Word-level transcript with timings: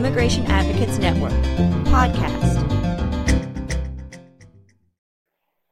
Immigration 0.00 0.46
Advocates 0.46 0.96
Network 0.96 1.30
podcast. 1.92 2.56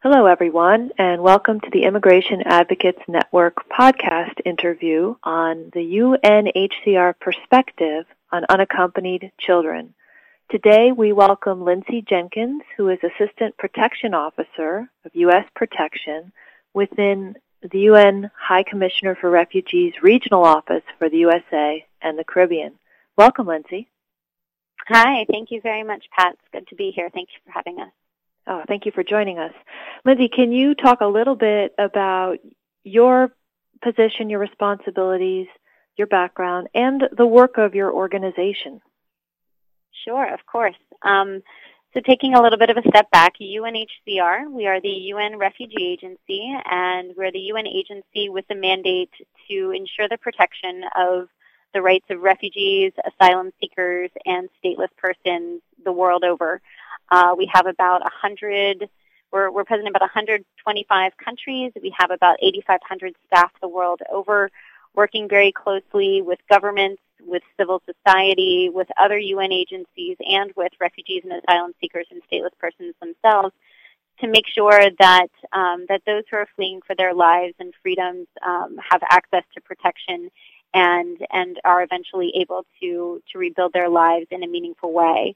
Hello, 0.03 0.27
everyone, 0.27 0.91
and 0.98 1.23
welcome 1.23 1.61
to 1.61 1.71
the 1.73 1.85
Immigration 1.85 2.43
Advocates 2.45 3.01
Network 3.09 3.56
podcast 3.71 4.35
interview 4.45 5.14
on 5.22 5.71
the 5.72 5.80
UNHCR 5.80 7.14
perspective 7.18 8.04
on 8.30 8.45
unaccompanied 8.50 9.32
children. 9.41 9.95
Today, 10.50 10.93
we 10.93 11.14
welcome 11.14 11.64
Lindsay 11.64 12.04
Jenkins, 12.07 12.61
who 12.76 12.90
is 12.90 12.99
Assistant 13.03 13.57
Protection 13.57 14.13
Officer 14.13 14.90
of 15.07 15.14
U.S. 15.14 15.46
Protection 15.57 16.32
within 16.75 17.35
the 17.63 17.79
UN 17.79 18.31
High 18.39 18.64
Commissioner 18.64 19.17
for 19.18 19.31
Refugees 19.31 19.95
Regional 20.03 20.45
Office 20.45 20.85
for 20.99 21.08
the 21.08 21.17
USA 21.17 21.86
and 22.03 22.18
the 22.18 22.25
Caribbean. 22.25 22.75
Welcome, 23.17 23.46
Lindsay. 23.46 23.89
Hi, 24.89 25.27
thank 25.31 25.51
you 25.51 25.61
very 25.61 25.83
much, 25.83 26.07
Pat. 26.17 26.33
It's 26.33 26.49
good 26.51 26.67
to 26.69 26.75
be 26.75 26.93
here. 26.97 27.11
Thank 27.13 27.29
you 27.35 27.41
for 27.45 27.53
having 27.53 27.79
us. 27.79 27.93
Oh, 28.47 28.63
thank 28.67 28.87
you 28.87 28.93
for 28.93 29.05
joining 29.05 29.39
us. 29.39 29.53
Lindsay, 30.07 30.31
can 30.35 30.51
you 30.51 30.75
talk 30.75 31.03
a 31.03 31.07
little 31.07 31.37
bit 31.37 31.75
about 31.77 32.39
your 32.84 33.31
position, 33.83 34.31
your 34.31 34.41
responsibilities, 34.41 35.47
your 35.98 36.06
background, 36.06 36.69
and 36.75 37.03
the 37.14 37.27
work 37.27 37.59
of 37.59 37.75
your 37.75 37.92
organization? 37.92 38.81
Sure, 40.06 40.33
of 40.33 40.41
course. 40.47 40.77
Um, 41.03 41.42
so 41.92 42.00
taking 42.00 42.33
a 42.33 42.41
little 42.41 42.59
bit 42.59 42.70
of 42.70 42.78
a 42.78 42.89
step 42.89 43.11
back, 43.11 43.34
UNHCR, 43.42 44.50
we 44.50 44.67
are 44.67 44.81
the 44.81 44.89
UN 44.89 45.36
Refugee 45.36 45.84
Agency, 45.84 46.50
and 46.64 47.12
we're 47.14 47.33
the 47.33 47.50
UN 47.53 47.67
agency 47.67 48.31
with 48.31 48.47
the 48.48 48.55
mandate 48.55 49.12
to 49.50 49.70
ensure 49.73 50.09
the 50.09 50.17
protection 50.17 50.84
of 50.97 51.28
the 51.75 51.83
rights 51.83 52.06
of 52.11 52.20
refugees, 52.20 52.92
asylum 53.06 53.53
seekers, 53.61 54.11
and 54.24 54.48
stateless 54.62 54.88
persons 54.97 55.62
the 55.84 55.92
world 55.92 56.24
over. 56.24 56.61
Uh, 57.11 57.34
we 57.36 57.50
have 57.52 57.66
about 57.66 58.02
100, 58.02 58.88
we're, 59.33 59.50
we're 59.50 59.64
present 59.64 59.86
in 59.86 59.91
about 59.94 60.02
125 60.02 61.12
countries. 61.22 61.72
We 61.80 61.94
have 61.98 62.11
about 62.11 62.39
8,500 62.42 63.14
staff 63.27 63.52
the 63.61 63.69
world 63.69 64.00
over, 64.11 64.50
working 64.94 65.28
very 65.28 65.52
closely 65.52 66.22
with 66.22 66.39
governments, 66.50 67.02
with 67.20 67.42
civil 67.58 67.83
society, 67.84 68.70
with 68.72 68.89
other 68.98 69.19
UN 69.19 69.52
agencies, 69.52 70.16
and 70.20 70.52
with 70.56 70.72
refugees 70.80 71.22
and 71.24 71.33
asylum 71.33 71.72
seekers 71.80 72.06
and 72.11 72.22
stateless 72.30 72.56
persons 72.58 72.94
themselves 73.00 73.55
to 74.20 74.27
make 74.27 74.46
sure 74.48 74.91
that 74.98 75.28
um, 75.52 75.86
that 75.89 76.02
those 76.06 76.24
who 76.30 76.36
are 76.36 76.48
fleeing 76.56 76.80
for 76.86 76.94
their 76.96 77.14
lives 77.14 77.55
and 77.58 77.72
freedoms 77.83 78.27
um, 78.44 78.77
have 78.91 79.00
access 79.11 79.44
to 79.55 79.61
protection 79.61 80.30
and 80.74 81.19
and 81.30 81.61
are 81.64 81.83
eventually 81.83 82.33
able 82.36 82.64
to 82.80 83.22
to 83.33 83.38
rebuild 83.38 83.72
their 83.72 83.88
lives 83.88 84.27
in 84.30 84.42
a 84.42 84.47
meaningful 84.47 84.92
way. 84.92 85.34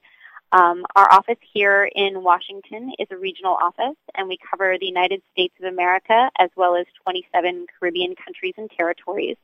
Um, 0.51 0.85
our 0.95 1.11
office 1.11 1.39
here 1.51 1.89
in 1.95 2.21
Washington 2.21 2.91
is 2.99 3.07
a 3.09 3.17
regional 3.17 3.55
office, 3.55 3.97
and 4.13 4.27
we 4.27 4.37
cover 4.37 4.77
the 4.79 4.85
United 4.85 5.23
States 5.31 5.55
of 5.59 5.65
America 5.65 6.29
as 6.37 6.51
well 6.55 6.75
as 6.75 6.85
27 7.03 7.65
Caribbean 7.79 8.13
countries 8.15 8.53
and 8.57 8.69
territories. 8.69 9.37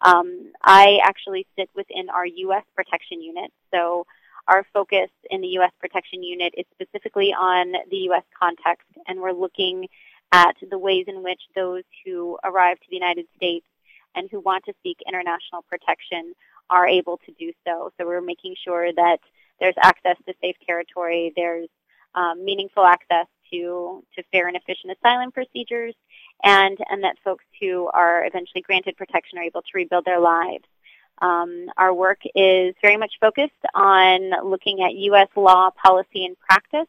Um, 0.00 0.50
I 0.62 0.98
actually 1.04 1.46
sit 1.56 1.70
within 1.76 2.10
our 2.10 2.26
U.S. 2.26 2.64
protection 2.74 3.22
unit, 3.22 3.52
so 3.72 4.04
our 4.48 4.66
focus 4.72 5.10
in 5.30 5.42
the 5.42 5.48
U.S. 5.58 5.70
protection 5.78 6.24
unit 6.24 6.54
is 6.56 6.64
specifically 6.74 7.32
on 7.32 7.72
the 7.90 7.96
U.S. 8.08 8.24
context, 8.36 8.88
and 9.06 9.20
we're 9.20 9.32
looking 9.32 9.86
at 10.32 10.56
the 10.68 10.78
ways 10.78 11.04
in 11.06 11.22
which 11.22 11.40
those 11.54 11.84
who 12.04 12.36
arrive 12.44 12.78
to 12.80 12.86
the 12.90 12.96
United 12.96 13.26
States 13.36 13.66
and 14.14 14.28
who 14.30 14.40
want 14.40 14.64
to 14.64 14.72
seek 14.82 14.98
international 15.06 15.62
protection 15.68 16.34
are 16.70 16.86
able 16.86 17.18
to 17.26 17.32
do 17.38 17.52
so. 17.66 17.92
So 17.96 18.06
we're 18.06 18.20
making 18.20 18.54
sure 18.62 18.92
that 18.92 19.20
there's 19.60 19.74
access 19.82 20.16
to 20.26 20.34
safe 20.40 20.56
territory, 20.66 21.32
there's 21.36 21.68
um, 22.14 22.44
meaningful 22.44 22.84
access 22.84 23.26
to, 23.50 24.04
to 24.14 24.22
fair 24.30 24.48
and 24.48 24.56
efficient 24.56 24.96
asylum 24.96 25.32
procedures, 25.32 25.94
and, 26.44 26.78
and 26.90 27.02
that 27.04 27.16
folks 27.24 27.44
who 27.60 27.88
are 27.92 28.24
eventually 28.24 28.62
granted 28.62 28.96
protection 28.96 29.38
are 29.38 29.44
able 29.44 29.62
to 29.62 29.68
rebuild 29.74 30.04
their 30.04 30.20
lives. 30.20 30.64
Um, 31.20 31.66
our 31.76 31.92
work 31.92 32.20
is 32.34 32.74
very 32.80 32.96
much 32.96 33.14
focused 33.20 33.52
on 33.74 34.30
looking 34.48 34.82
at 34.82 34.94
U.S. 34.94 35.28
law, 35.34 35.70
policy, 35.70 36.24
and 36.24 36.38
practice, 36.38 36.86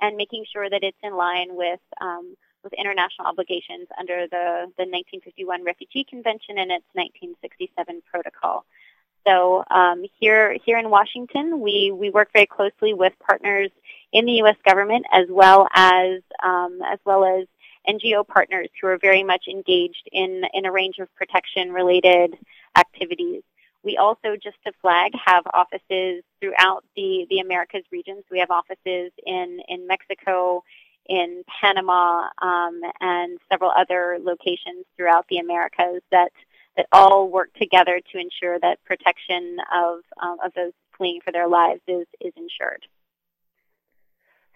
and 0.00 0.16
making 0.16 0.44
sure 0.52 0.68
that 0.68 0.82
it's 0.82 0.98
in 1.02 1.14
line 1.16 1.48
with 1.50 1.80
um, 2.00 2.34
with 2.62 2.72
international 2.74 3.28
obligations 3.28 3.88
under 3.98 4.26
the, 4.26 4.70
the 4.76 4.86
1951 4.86 5.64
Refugee 5.64 6.04
Convention 6.04 6.58
and 6.58 6.70
its 6.70 6.84
1967 6.92 8.02
protocol. 8.10 8.64
So 9.26 9.64
um, 9.70 10.04
here 10.18 10.56
here 10.64 10.78
in 10.78 10.88
Washington, 10.88 11.60
we, 11.60 11.92
we 11.94 12.10
work 12.10 12.30
very 12.32 12.46
closely 12.46 12.94
with 12.94 13.12
partners 13.20 13.70
in 14.12 14.24
the 14.24 14.32
U.S. 14.44 14.56
government 14.64 15.04
as 15.12 15.26
well 15.28 15.68
as 15.74 16.22
um, 16.42 16.80
as 16.90 16.98
well 17.04 17.24
as 17.24 17.46
NGO 17.88 18.26
partners 18.26 18.68
who 18.80 18.88
are 18.88 18.98
very 18.98 19.22
much 19.22 19.44
engaged 19.48 20.08
in, 20.12 20.42
in 20.52 20.66
a 20.66 20.72
range 20.72 20.98
of 20.98 21.14
protection-related 21.14 22.36
activities. 22.76 23.42
We 23.82 23.96
also, 23.96 24.36
just 24.36 24.56
to 24.66 24.72
flag, 24.82 25.12
have 25.24 25.44
offices 25.54 26.22
throughout 26.40 26.84
the, 26.96 27.26
the 27.30 27.38
Americas 27.38 27.84
regions. 27.90 28.24
We 28.30 28.38
have 28.40 28.50
offices 28.50 29.12
in, 29.24 29.60
in 29.68 29.86
Mexico, 29.86 30.62
in 31.10 31.42
Panama, 31.60 32.28
um, 32.40 32.80
and 33.00 33.38
several 33.50 33.72
other 33.76 34.18
locations 34.22 34.86
throughout 34.96 35.26
the 35.28 35.38
Americas 35.38 36.02
that, 36.12 36.30
that 36.76 36.86
all 36.92 37.28
work 37.28 37.52
together 37.54 38.00
to 38.12 38.18
ensure 38.18 38.60
that 38.60 38.82
protection 38.84 39.58
of, 39.74 39.98
um, 40.22 40.36
of 40.42 40.54
those 40.54 40.72
fleeing 40.96 41.20
for 41.20 41.32
their 41.32 41.48
lives 41.48 41.80
is, 41.88 42.06
is 42.20 42.32
ensured. 42.36 42.86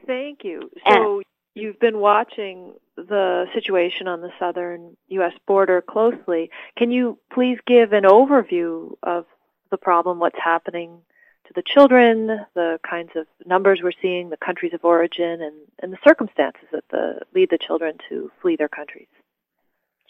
Thank 0.07 0.45
you. 0.45 0.71
So 0.87 1.17
and, 1.17 1.25
you've 1.55 1.81
been 1.81 1.99
watching 1.99 2.75
the 2.97 3.47
situation 3.53 4.07
on 4.07 4.21
the 4.21 4.31
southern 4.39 4.97
U.S. 5.09 5.33
border 5.49 5.83
closely. 5.83 6.51
Can 6.79 6.93
you 6.93 7.19
please 7.33 7.59
give 7.67 7.93
an 7.93 8.05
overview 8.05 8.95
of 9.03 9.27
the 9.73 9.77
problem, 9.77 10.21
what's 10.21 10.39
happening 10.39 11.01
the 11.55 11.63
children, 11.63 12.41
the 12.55 12.79
kinds 12.89 13.11
of 13.17 13.27
numbers 13.47 13.81
we're 13.83 13.93
seeing, 14.03 14.31
the 14.31 14.37
countries 14.37 14.75
of 14.75 14.85
origin, 14.85 15.43
and, 15.43 15.55
and 15.81 15.93
the 15.93 15.99
circumstances 16.07 16.65
that 16.73 16.85
the, 16.91 17.21
lead 17.35 17.51
the 17.51 17.59
children 17.59 17.97
to 18.09 18.31
flee 18.41 18.57
their 18.57 18.69
countries? 18.69 19.07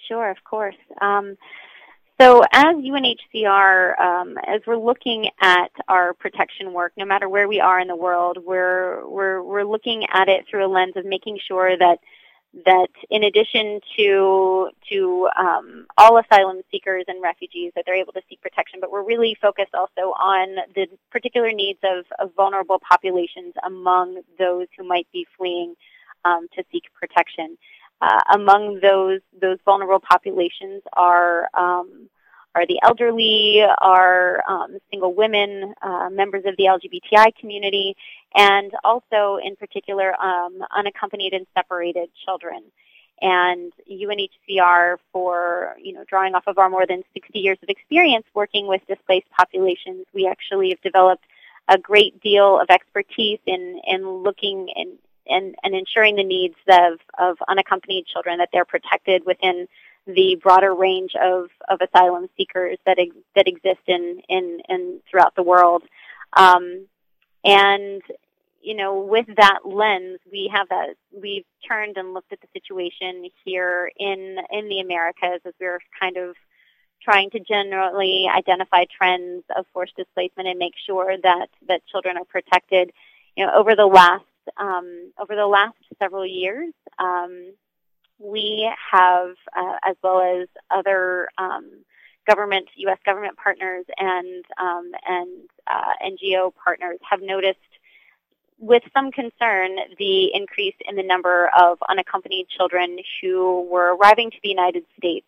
Sure, 0.08 0.30
of 0.30 0.42
course. 0.44 0.76
Um, 1.00 1.36
so 2.20 2.42
as 2.52 2.76
UNHCR, 2.76 3.98
um, 3.98 4.38
as 4.46 4.60
we're 4.66 4.76
looking 4.76 5.30
at 5.40 5.72
our 5.88 6.14
protection 6.14 6.72
work, 6.72 6.92
no 6.96 7.04
matter 7.04 7.28
where 7.28 7.48
we 7.48 7.60
are 7.60 7.80
in 7.80 7.88
the 7.88 7.96
world, 7.96 8.38
we're, 8.44 9.06
we're, 9.08 9.42
we're 9.42 9.64
looking 9.64 10.06
at 10.12 10.28
it 10.28 10.46
through 10.48 10.64
a 10.64 10.68
lens 10.68 10.96
of 10.96 11.04
making 11.04 11.38
sure 11.46 11.76
that 11.76 11.98
that 12.64 12.88
in 13.10 13.24
addition 13.24 13.80
to 13.96 14.70
to 14.90 15.28
um, 15.36 15.86
all 15.98 16.18
asylum 16.18 16.60
seekers 16.70 17.04
and 17.08 17.22
refugees 17.22 17.72
that 17.74 17.84
they're 17.86 17.96
able 17.96 18.12
to 18.12 18.22
seek 18.28 18.40
protection, 18.40 18.78
but 18.80 18.92
we're 18.92 19.02
really 19.02 19.36
focused 19.40 19.74
also 19.74 20.12
on 20.12 20.56
the 20.74 20.86
particular 21.10 21.50
needs 21.52 21.80
of, 21.82 22.04
of 22.18 22.34
vulnerable 22.34 22.80
populations 22.88 23.54
among 23.64 24.20
those 24.38 24.66
who 24.76 24.84
might 24.86 25.08
be 25.12 25.26
fleeing 25.36 25.74
um, 26.24 26.46
to 26.54 26.64
seek 26.70 26.84
protection. 26.98 27.58
Uh, 28.00 28.20
among 28.32 28.80
those 28.80 29.20
those 29.40 29.58
vulnerable 29.64 30.00
populations 30.00 30.82
are 30.92 31.48
um, 31.54 32.08
are 32.54 32.66
the 32.66 32.78
elderly, 32.82 33.62
are 33.78 34.42
um, 34.48 34.78
single 34.90 35.12
women, 35.12 35.74
uh, 35.82 36.08
members 36.10 36.44
of 36.46 36.56
the 36.56 36.64
LGBTI 36.64 37.34
community, 37.36 37.96
and 38.34 38.72
also 38.84 39.38
in 39.42 39.56
particular 39.56 40.14
um, 40.20 40.60
unaccompanied 40.74 41.32
and 41.32 41.46
separated 41.54 42.10
children. 42.24 42.62
And 43.20 43.72
UNHCR, 43.90 44.96
for 45.12 45.74
you 45.80 45.92
know, 45.92 46.04
drawing 46.08 46.34
off 46.34 46.44
of 46.46 46.58
our 46.58 46.68
more 46.68 46.86
than 46.86 47.02
60 47.14 47.38
years 47.38 47.58
of 47.62 47.68
experience 47.68 48.26
working 48.34 48.66
with 48.66 48.82
displaced 48.86 49.30
populations, 49.36 50.06
we 50.12 50.26
actually 50.26 50.70
have 50.70 50.80
developed 50.82 51.24
a 51.68 51.78
great 51.78 52.20
deal 52.20 52.60
of 52.60 52.68
expertise 52.70 53.38
in, 53.46 53.80
in 53.86 54.06
looking 54.06 54.68
and, 54.76 54.98
and, 55.26 55.54
and 55.62 55.74
ensuring 55.74 56.16
the 56.16 56.24
needs 56.24 56.56
of, 56.68 56.98
of 57.18 57.38
unaccompanied 57.48 58.06
children, 58.06 58.38
that 58.38 58.50
they're 58.52 58.66
protected 58.66 59.24
within 59.24 59.66
the 60.06 60.38
broader 60.42 60.74
range 60.74 61.12
of, 61.20 61.48
of 61.68 61.80
asylum 61.80 62.28
seekers 62.36 62.78
that 62.86 62.98
ex- 62.98 63.16
that 63.34 63.48
exist 63.48 63.80
in, 63.86 64.20
in, 64.28 64.60
in 64.68 65.00
throughout 65.10 65.34
the 65.34 65.42
world. 65.42 65.82
Um, 66.36 66.86
and 67.44 68.02
you 68.64 68.74
know, 68.74 68.98
with 68.98 69.26
that 69.36 69.60
lens, 69.64 70.18
we 70.32 70.50
have 70.52 70.68
that 70.70 70.94
we've 71.12 71.44
turned 71.68 71.98
and 71.98 72.14
looked 72.14 72.32
at 72.32 72.40
the 72.40 72.48
situation 72.54 73.28
here 73.44 73.92
in 73.98 74.38
in 74.50 74.68
the 74.68 74.80
Americas 74.80 75.40
as 75.44 75.52
we're 75.60 75.80
kind 76.00 76.16
of 76.16 76.34
trying 77.02 77.28
to 77.30 77.40
generally 77.40 78.26
identify 78.34 78.84
trends 78.84 79.44
of 79.54 79.66
forced 79.74 79.94
displacement 79.96 80.48
and 80.48 80.58
make 80.58 80.72
sure 80.86 81.16
that 81.22 81.48
that 81.68 81.86
children 81.86 82.16
are 82.16 82.24
protected. 82.24 82.90
You 83.36 83.46
know, 83.46 83.52
over 83.54 83.76
the 83.76 83.86
last 83.86 84.24
um, 84.56 85.12
over 85.18 85.36
the 85.36 85.46
last 85.46 85.76
several 85.98 86.24
years, 86.24 86.72
um, 86.98 87.52
we 88.18 88.70
have, 88.92 89.34
uh, 89.56 89.76
as 89.86 89.96
well 90.02 90.20
as 90.20 90.48
other 90.70 91.28
um, 91.38 91.70
government, 92.26 92.68
U.S. 92.76 92.98
government 93.04 93.36
partners 93.36 93.84
and 93.98 94.44
um, 94.58 94.92
and 95.06 95.28
uh, 95.66 95.92
NGO 96.04 96.52
partners 96.64 96.98
have 97.08 97.20
noticed 97.20 97.58
with 98.58 98.82
some 98.94 99.10
concern 99.10 99.76
the 99.98 100.32
increase 100.32 100.74
in 100.88 100.96
the 100.96 101.02
number 101.02 101.50
of 101.58 101.78
unaccompanied 101.88 102.48
children 102.48 102.98
who 103.20 103.62
were 103.70 103.96
arriving 103.96 104.30
to 104.30 104.36
the 104.42 104.48
United 104.48 104.84
States, 104.96 105.26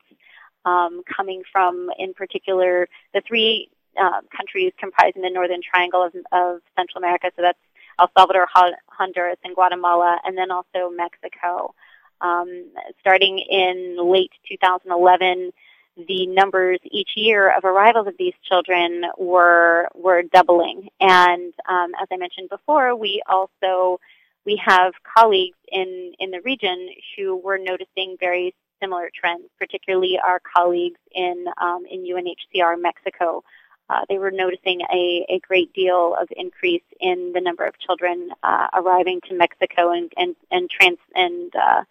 um, 0.65 1.03
coming 1.15 1.43
from, 1.50 1.91
in 1.99 2.15
particular, 2.15 2.89
the 3.12 3.21
three 3.27 3.69
uh, 4.00 4.21
countries 4.35 4.73
comprising 4.79 5.23
the 5.23 5.31
Northern 5.31 5.61
Triangle 5.62 6.03
of, 6.03 6.15
of 6.32 6.61
Central 6.77 6.99
America. 6.99 7.31
So 7.37 7.43
that's 7.43 7.59
El 7.99 8.11
Salvador, 8.17 8.47
Honduras, 8.89 9.39
and 9.44 9.55
Guatemala, 9.55 10.19
and 10.25 10.37
then 10.37 10.50
also 10.50 10.91
Mexico. 10.94 11.75
Um, 12.21 12.67
starting 13.01 13.39
in 13.39 13.99
late 13.99 14.33
2011, 14.49 15.53
the 15.97 16.27
numbers 16.27 16.79
each 16.85 17.11
year 17.17 17.55
of 17.57 17.65
arrivals 17.65 18.07
of 18.07 18.15
these 18.19 18.35
children 18.43 19.05
were 19.19 19.89
were 19.95 20.23
doubling. 20.23 20.89
And 21.01 21.53
um, 21.69 21.93
as 22.01 22.09
I 22.13 22.17
mentioned 22.17 22.49
before, 22.51 22.95
we 22.95 23.23
also 23.29 23.99
we 24.45 24.61
have 24.65 24.93
colleagues 25.17 25.59
in 25.71 26.13
in 26.19 26.31
the 26.31 26.41
region 26.43 26.91
who 27.17 27.37
were 27.37 27.59
noticing 27.59 28.17
very 28.21 28.55
similar 28.81 29.11
trends, 29.15 29.45
particularly 29.59 30.19
our 30.23 30.41
colleagues 30.41 31.01
in 31.13 31.47
um, 31.61 31.85
in 31.91 32.05
UNHCR 32.05 32.81
Mexico. 32.81 33.43
Uh, 33.89 34.01
they 34.09 34.19
were 34.19 34.33
noticing 34.33 34.81
a, 34.93 35.25
a 35.29 35.39
great 35.47 35.73
deal 35.73 36.17
of 36.21 36.27
increase 36.37 36.83
in 36.99 37.33
the 37.33 37.41
number 37.41 37.65
of 37.65 37.79
children 37.79 38.31
uh, 38.43 38.67
arriving 38.75 39.21
to 39.29 39.35
Mexico 39.35 39.93
and 39.93 40.13
and 40.17 40.37
and 40.51 40.69
trans 40.69 40.99
and 41.15 41.55
uh, 41.57 41.85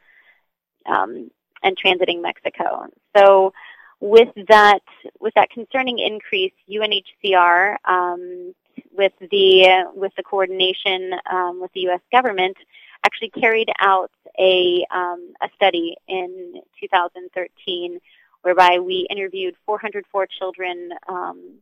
um, 0.86 1.30
and 1.64 1.78
transiting 1.78 2.22
Mexico. 2.22 2.88
So 3.16 3.54
with 4.00 4.30
that 4.48 4.84
with 5.20 5.34
that 5.36 5.50
concerning 5.50 6.00
increase, 6.00 6.54
UNHCR 6.70 7.76
um, 7.86 8.54
with 8.92 9.14
the 9.20 9.86
with 9.94 10.12
the 10.16 10.24
coordination 10.24 11.14
um, 11.32 11.62
with 11.62 11.72
the 11.74 11.82
U.S. 11.82 12.02
government 12.12 12.58
actually 13.06 13.30
carried 13.30 13.70
out 13.80 14.12
a 14.40 14.86
um, 14.92 15.34
a 15.42 15.50
study 15.56 15.96
in 16.08 16.62
2013 16.80 18.00
whereby 18.42 18.80
we 18.80 19.08
interviewed 19.10 19.56
404 19.66 20.28
children 20.28 20.92
um, 21.08 21.56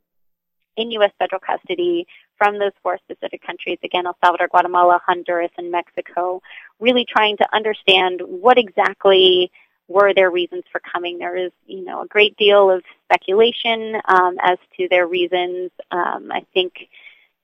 in 0.77 0.91
U.S. 0.91 1.11
federal 1.19 1.39
custody 1.39 2.07
from 2.37 2.59
those 2.59 2.71
four 2.81 2.97
specific 3.03 3.45
countries, 3.45 3.77
again, 3.83 4.05
El 4.05 4.17
Salvador, 4.23 4.47
Guatemala, 4.47 4.99
Honduras, 5.05 5.51
and 5.57 5.71
Mexico, 5.71 6.41
really 6.79 7.05
trying 7.05 7.37
to 7.37 7.55
understand 7.55 8.21
what 8.25 8.57
exactly 8.57 9.51
were 9.87 10.13
their 10.13 10.31
reasons 10.31 10.63
for 10.71 10.79
coming. 10.79 11.19
There 11.19 11.35
is, 11.35 11.51
you 11.67 11.83
know, 11.83 12.01
a 12.01 12.07
great 12.07 12.35
deal 12.37 12.71
of 12.71 12.83
speculation 13.05 13.95
um, 14.05 14.37
as 14.41 14.57
to 14.77 14.87
their 14.89 15.07
reasons. 15.07 15.71
Um, 15.91 16.31
I 16.31 16.45
think, 16.53 16.73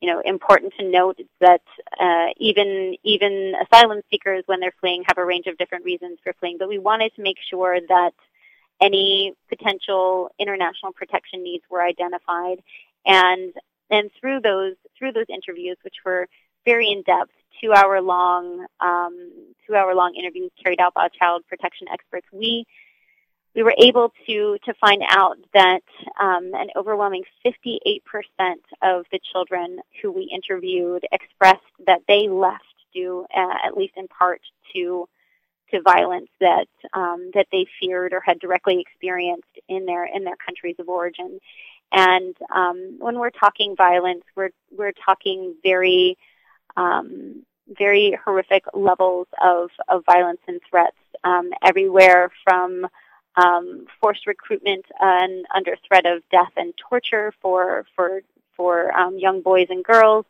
you 0.02 0.10
know, 0.12 0.22
important 0.24 0.74
to 0.80 0.90
note 0.90 1.20
that 1.42 1.62
uh, 2.00 2.28
even 2.38 2.96
even 3.04 3.54
asylum 3.62 4.02
seekers, 4.10 4.44
when 4.46 4.60
they're 4.60 4.74
fleeing, 4.80 5.04
have 5.08 5.18
a 5.18 5.26
range 5.26 5.48
of 5.48 5.58
different 5.58 5.86
reasons 5.86 6.18
for 6.24 6.34
fleeing. 6.40 6.58
But 6.58 6.70
we 6.70 6.80
wanted 6.80 7.14
to 7.16 7.22
make 7.22 7.38
sure 7.50 7.80
that 7.88 8.14
any 8.82 9.34
potential 9.50 10.32
international 10.40 10.94
protection 10.94 11.44
needs 11.44 11.64
were 11.70 11.82
identified, 11.82 12.64
and 13.06 13.54
and 13.90 14.10
through 14.20 14.42
those 14.42 14.76
through 14.98 15.14
those 15.14 15.26
interviews, 15.30 15.78
which 15.84 15.96
were 16.06 16.28
very 16.66 16.92
in 16.92 17.02
depth, 17.04 17.32
two 17.62 17.74
hour 17.74 18.02
long 18.02 18.66
um, 18.80 19.32
two 19.66 19.76
hour 19.76 19.96
long 19.96 20.16
interviews 20.16 20.52
carried 20.62 20.80
out 20.80 20.94
by 20.94 21.08
child 21.10 21.44
protection 21.48 21.88
experts, 21.92 22.28
we 22.32 22.66
we 23.56 23.64
were 23.64 23.76
able 23.78 24.14
to 24.28 24.58
to 24.66 24.74
find 24.76 25.02
out 25.10 25.38
that 25.54 25.82
um, 26.20 26.52
an 26.54 26.68
overwhelming 26.76 27.24
58% 27.46 28.02
of 28.82 29.06
the 29.12 29.20
children 29.32 29.80
who 30.02 30.12
we 30.12 30.30
interviewed 30.34 31.06
expressed 31.12 31.60
that 31.88 32.02
they 32.08 32.28
left 32.28 32.64
due, 32.94 33.26
uh, 33.36 33.54
at 33.66 33.76
least 33.76 33.94
in 33.98 34.08
part, 34.08 34.42
to 34.74 35.08
to 35.72 35.82
violence 35.82 36.30
that 36.40 36.68
um, 36.94 37.32
that 37.34 37.48
they 37.52 37.66
feared 37.80 38.14
or 38.14 38.22
had 38.22 38.40
directly 38.40 38.80
experienced 38.80 39.60
in 39.68 39.86
their 39.86 40.06
in 40.06 40.24
their 40.24 40.38
countries 40.38 40.76
of 40.80 40.90
origin. 40.90 41.40
And 41.92 42.36
um, 42.54 42.98
when 43.00 43.18
we're 43.20 43.32
talking 43.32 43.76
violence, 43.76 44.24
we're 44.36 44.52
we're 44.72 44.92
talking 44.92 45.56
very 45.64 46.18
um, 46.78 47.44
very 47.78 48.18
horrific 48.24 48.64
levels 48.74 49.28
of, 49.44 49.70
of 49.88 50.04
violence 50.06 50.42
and 50.48 50.60
threats 50.70 50.98
um, 51.24 51.52
everywhere 51.64 52.32
from 52.44 52.88
um, 53.36 53.86
forced 54.02 54.26
recruitment 54.28 54.86
and 55.00 55.46
under 55.54 55.76
threat 55.88 56.06
of 56.06 56.24
death 56.32 56.52
and 56.58 56.74
torture 56.78 57.34
for 57.42 57.86
for 57.96 58.22
for 58.56 58.92
um, 58.98 59.18
young 59.18 59.42
boys 59.42 59.68
and 59.70 59.86
girls, 59.86 60.26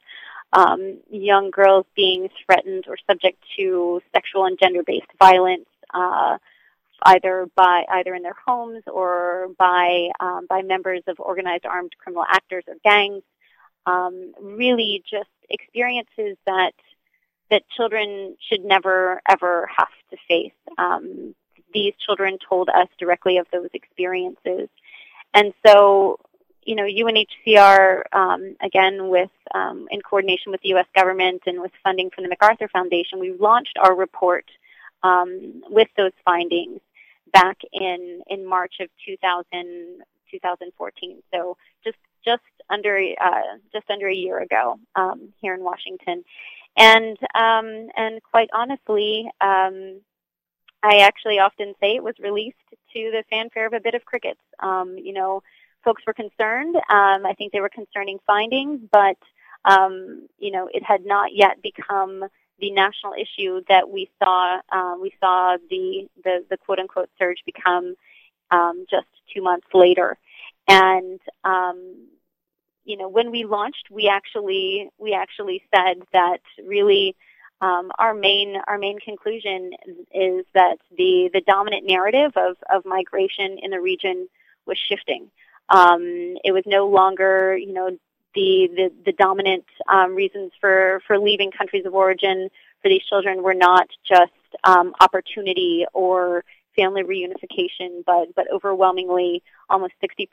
um, 0.54 1.00
young 1.10 1.50
girls 1.50 1.86
being 1.96 2.30
threatened 2.46 2.86
or 2.88 2.96
subject 3.10 3.44
to 3.58 4.02
sexual 4.14 4.46
and 4.46 4.60
gender-based 4.60 5.12
violence, 5.18 5.66
uh, 5.96 6.38
either 7.04 7.48
by 7.56 7.86
either 7.90 8.14
in 8.14 8.24
their 8.24 8.36
homes 8.46 8.84
or 8.88 9.48
by 9.58 10.10
um, 10.20 10.46
by 10.50 10.62
members 10.62 11.02
of 11.08 11.20
organized 11.20 11.66
armed 11.66 11.94
criminal 11.98 12.26
actors 12.28 12.64
or 12.68 12.76
gangs. 12.84 13.24
Um, 13.86 14.34
really, 14.42 15.04
just 15.10 15.30
experiences 15.50 16.38
that 16.46 16.74
that 17.50 17.64
children 17.76 18.36
should 18.48 18.64
never 18.64 19.22
ever 19.28 19.70
have 19.76 19.88
to 20.12 20.18
face. 20.28 20.54
Um, 20.78 21.34
these 21.74 21.94
children 22.06 22.38
told 22.48 22.70
us 22.70 22.88
directly 23.00 23.38
of 23.38 23.48
those 23.52 23.70
experiences, 23.74 24.70
and 25.34 25.54
so 25.66 26.20
you 26.64 26.76
know 26.76 26.84
UNHCR 26.84 28.04
um, 28.14 28.56
again 28.62 29.10
with 29.10 29.32
um, 29.54 29.88
in 29.92 30.02
coordination 30.02 30.52
with 30.52 30.62
the 30.62 30.70
U.S. 30.70 30.88
government 30.96 31.44
and 31.46 31.62
with 31.62 31.72
funding 31.84 32.10
from 32.12 32.24
the 32.24 32.30
MacArthur 32.30 32.68
Foundation, 32.68 33.20
we 33.20 33.34
launched 33.34 33.78
our 33.80 33.96
report 33.96 34.46
um, 35.04 35.64
with 35.70 35.88
those 35.98 36.12
findings 36.26 36.82
back 37.32 37.58
in 37.72 38.22
in 38.28 38.46
March 38.46 38.76
of 38.80 38.90
2000, 39.06 40.02
2014. 40.32 41.24
So 41.34 41.58
just 41.84 41.98
just 42.26 42.44
under 42.70 42.98
uh, 43.22 43.58
just 43.74 43.90
under 43.90 44.08
a 44.08 44.14
year 44.14 44.40
ago 44.40 44.80
um, 44.96 45.34
here 45.42 45.54
in 45.54 45.64
Washington, 45.64 46.24
and 46.78 47.18
um, 47.36 47.90
and 47.96 48.22
quite 48.24 48.50
honestly, 48.54 49.30
um, 49.42 50.02
I 50.84 51.00
actually 51.00 51.40
often 51.40 51.74
say 51.80 51.96
it 51.96 52.04
was 52.04 52.16
released 52.20 52.58
to 52.94 53.12
the 53.12 53.24
fanfare 53.30 53.68
of 53.68 53.74
a 53.74 53.80
bit 53.80 53.96
of 53.96 54.06
crickets. 54.06 54.42
Um, 54.60 54.98
you 54.98 55.14
know, 55.14 55.44
folks 55.84 56.04
were 56.06 56.14
concerned. 56.14 56.76
Um, 56.76 57.26
I 57.26 57.34
think 57.38 57.52
they 57.52 57.62
were 57.62 57.70
concerning 57.70 58.20
findings, 58.26 58.82
but 58.92 59.18
um, 59.66 60.28
you 60.38 60.52
know, 60.52 60.70
it 60.72 60.84
had 60.84 61.06
not 61.06 61.34
yet 61.34 61.62
become 61.62 62.26
the 62.60 62.72
national 62.72 63.14
issue 63.14 63.62
that 63.70 63.90
we 63.90 64.10
saw. 64.22 64.60
Um, 64.72 65.00
we 65.02 65.14
saw 65.20 65.58
the, 65.70 66.08
the 66.24 66.46
the 66.50 66.58
quote 66.58 66.80
unquote 66.80 67.10
surge 67.18 67.42
become 67.46 67.96
um, 68.52 68.86
just 68.90 69.08
two 69.34 69.42
months 69.42 69.68
later, 69.74 70.18
and 70.68 71.20
um, 71.44 72.08
you 72.90 72.98
know, 72.98 73.08
when 73.08 73.30
we 73.30 73.46
launched, 73.46 73.88
we 73.92 74.08
actually 74.08 74.90
we 74.98 75.14
actually 75.14 75.64
said 75.74 76.02
that 76.12 76.40
really 76.66 77.16
um, 77.62 77.92
our 78.00 78.14
main 78.14 78.56
our 78.68 78.78
main 78.78 79.00
conclusion 79.00 79.72
is 80.14 80.46
that 80.54 80.78
the 80.98 81.30
the 81.32 81.42
dominant 81.46 81.86
narrative 81.86 82.32
of 82.36 82.58
of 82.74 82.86
migration 82.86 83.60
in 83.62 83.72
the 83.72 83.80
region 83.80 84.28
was 84.66 84.78
shifting. 84.78 85.30
Um, 85.70 86.38
it 86.44 86.52
was 86.52 86.64
no 86.66 86.88
longer 86.88 87.56
you 87.56 87.74
know 87.74 87.98
the 88.36 88.70
the, 88.76 88.92
the 89.06 89.12
dominant 89.14 89.66
um, 89.92 90.16
reasons 90.16 90.52
for 90.60 91.02
for 91.08 91.20
leaving 91.20 91.52
countries 91.52 91.86
of 91.86 91.94
origin 91.94 92.50
for 92.82 92.90
these 92.90 93.04
children 93.04 93.44
were 93.44 93.54
not 93.54 93.88
just 94.08 94.32
um, 94.64 94.94
opportunity 95.00 95.86
or 95.94 96.44
family 96.76 97.04
reunification, 97.04 98.04
but, 98.06 98.34
but 98.36 98.46
overwhelmingly, 98.54 99.44
almost 99.70 99.94
60%, 100.04 100.28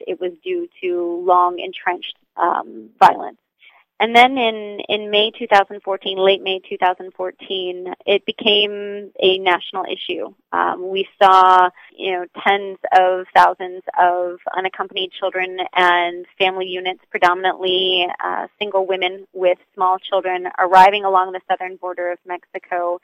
it 0.00 0.20
was 0.20 0.32
due 0.42 0.68
to 0.82 1.22
long 1.24 1.60
entrenched 1.60 2.16
um, 2.36 2.90
violence. 2.98 3.38
And 4.00 4.14
then 4.14 4.36
in, 4.36 4.80
in 4.88 5.10
May 5.10 5.30
2014, 5.30 6.18
late 6.18 6.42
May 6.42 6.60
2014, 6.68 7.94
it 8.06 8.26
became 8.26 9.12
a 9.22 9.38
national 9.38 9.84
issue. 9.84 10.34
Um, 10.52 10.90
we 10.90 11.08
saw, 11.22 11.70
you 11.96 12.12
know, 12.12 12.26
tens 12.44 12.78
of 12.92 13.26
thousands 13.34 13.82
of 13.98 14.40
unaccompanied 14.56 15.12
children 15.12 15.58
and 15.74 16.26
family 16.38 16.66
units, 16.66 17.00
predominantly 17.08 18.06
uh, 18.22 18.48
single 18.58 18.84
women 18.84 19.26
with 19.32 19.58
small 19.74 19.98
children, 19.98 20.48
arriving 20.58 21.04
along 21.04 21.32
the 21.32 21.40
southern 21.48 21.76
border 21.76 22.10
of 22.10 22.18
Mexico 22.26 23.00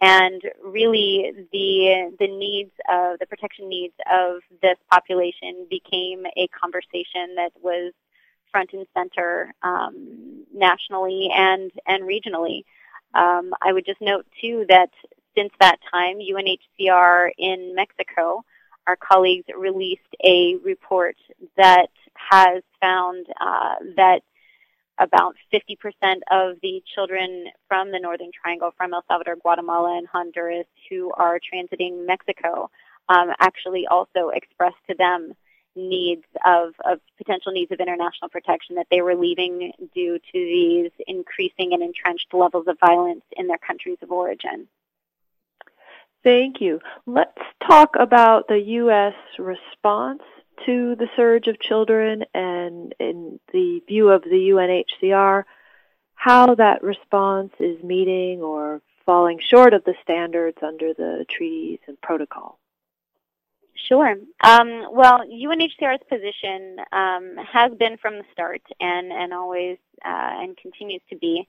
and 0.00 0.42
really 0.64 1.32
the 1.52 2.16
the 2.20 2.28
needs 2.28 2.70
of 2.88 3.18
the 3.18 3.26
protection 3.26 3.68
needs 3.68 3.94
of 4.12 4.42
this 4.62 4.76
population 4.90 5.66
became 5.68 6.24
a 6.36 6.46
conversation 6.48 7.34
that 7.34 7.50
was 7.60 7.92
front 8.50 8.70
and 8.72 8.86
center 8.94 9.54
um, 9.62 10.44
nationally 10.52 11.30
and 11.34 11.70
and 11.86 12.04
regionally. 12.04 12.64
Um, 13.14 13.52
I 13.62 13.72
would 13.72 13.86
just 13.86 14.00
note 14.00 14.26
too 14.40 14.66
that 14.68 14.90
since 15.36 15.52
that 15.60 15.78
time, 15.90 16.18
UNHCR 16.18 17.30
in 17.38 17.74
Mexico, 17.74 18.44
our 18.86 18.96
colleagues 18.96 19.46
released 19.56 20.02
a 20.24 20.56
report 20.64 21.16
that 21.56 21.90
has 22.14 22.62
found 22.80 23.26
uh, 23.40 23.74
that 23.96 24.22
about 24.98 25.36
50% 25.52 25.76
of 26.30 26.56
the 26.60 26.82
children 26.94 27.46
from 27.68 27.92
the 27.92 28.00
Northern 28.00 28.30
Triangle, 28.32 28.72
from 28.76 28.92
El 28.92 29.04
Salvador, 29.06 29.36
Guatemala, 29.36 29.96
and 29.96 30.08
Honduras 30.08 30.66
who 30.90 31.12
are 31.12 31.38
transiting 31.38 32.04
Mexico, 32.04 32.70
um, 33.08 33.30
actually 33.38 33.86
also 33.86 34.30
expressed 34.34 34.76
to 34.88 34.96
them 34.96 35.34
needs 35.78 36.24
of, 36.44 36.74
of 36.84 37.00
potential 37.16 37.52
needs 37.52 37.70
of 37.72 37.80
international 37.80 38.28
protection 38.28 38.76
that 38.76 38.86
they 38.90 39.00
were 39.00 39.14
leaving 39.14 39.72
due 39.94 40.18
to 40.18 40.32
these 40.32 40.90
increasing 41.06 41.72
and 41.72 41.82
entrenched 41.82 42.34
levels 42.34 42.66
of 42.66 42.78
violence 42.80 43.22
in 43.36 43.46
their 43.46 43.58
countries 43.58 43.98
of 44.02 44.10
origin. 44.10 44.68
Thank 46.24 46.60
you. 46.60 46.80
Let's 47.06 47.38
talk 47.66 47.94
about 47.98 48.48
the 48.48 48.58
U.S. 48.58 49.14
response 49.38 50.22
to 50.66 50.96
the 50.96 51.08
surge 51.14 51.46
of 51.46 51.60
children 51.60 52.24
and 52.34 52.94
in 52.98 53.38
the 53.52 53.80
view 53.86 54.08
of 54.08 54.24
the 54.24 54.50
UNHCR, 54.50 55.44
how 56.14 56.54
that 56.56 56.82
response 56.82 57.52
is 57.60 57.82
meeting 57.82 58.42
or 58.42 58.82
falling 59.06 59.38
short 59.40 59.72
of 59.72 59.84
the 59.84 59.94
standards 60.02 60.58
under 60.62 60.92
the 60.92 61.24
treaties 61.30 61.78
and 61.86 62.00
protocol. 62.00 62.58
Sure. 63.86 64.16
Um, 64.42 64.86
well, 64.92 65.20
UNHCR's 65.20 66.02
position 66.08 66.78
um, 66.92 67.36
has 67.50 67.72
been 67.74 67.96
from 67.96 68.18
the 68.18 68.24
start 68.32 68.62
and, 68.80 69.12
and 69.12 69.32
always 69.32 69.78
uh, 70.04 70.42
and 70.42 70.56
continues 70.56 71.00
to 71.10 71.16
be 71.16 71.46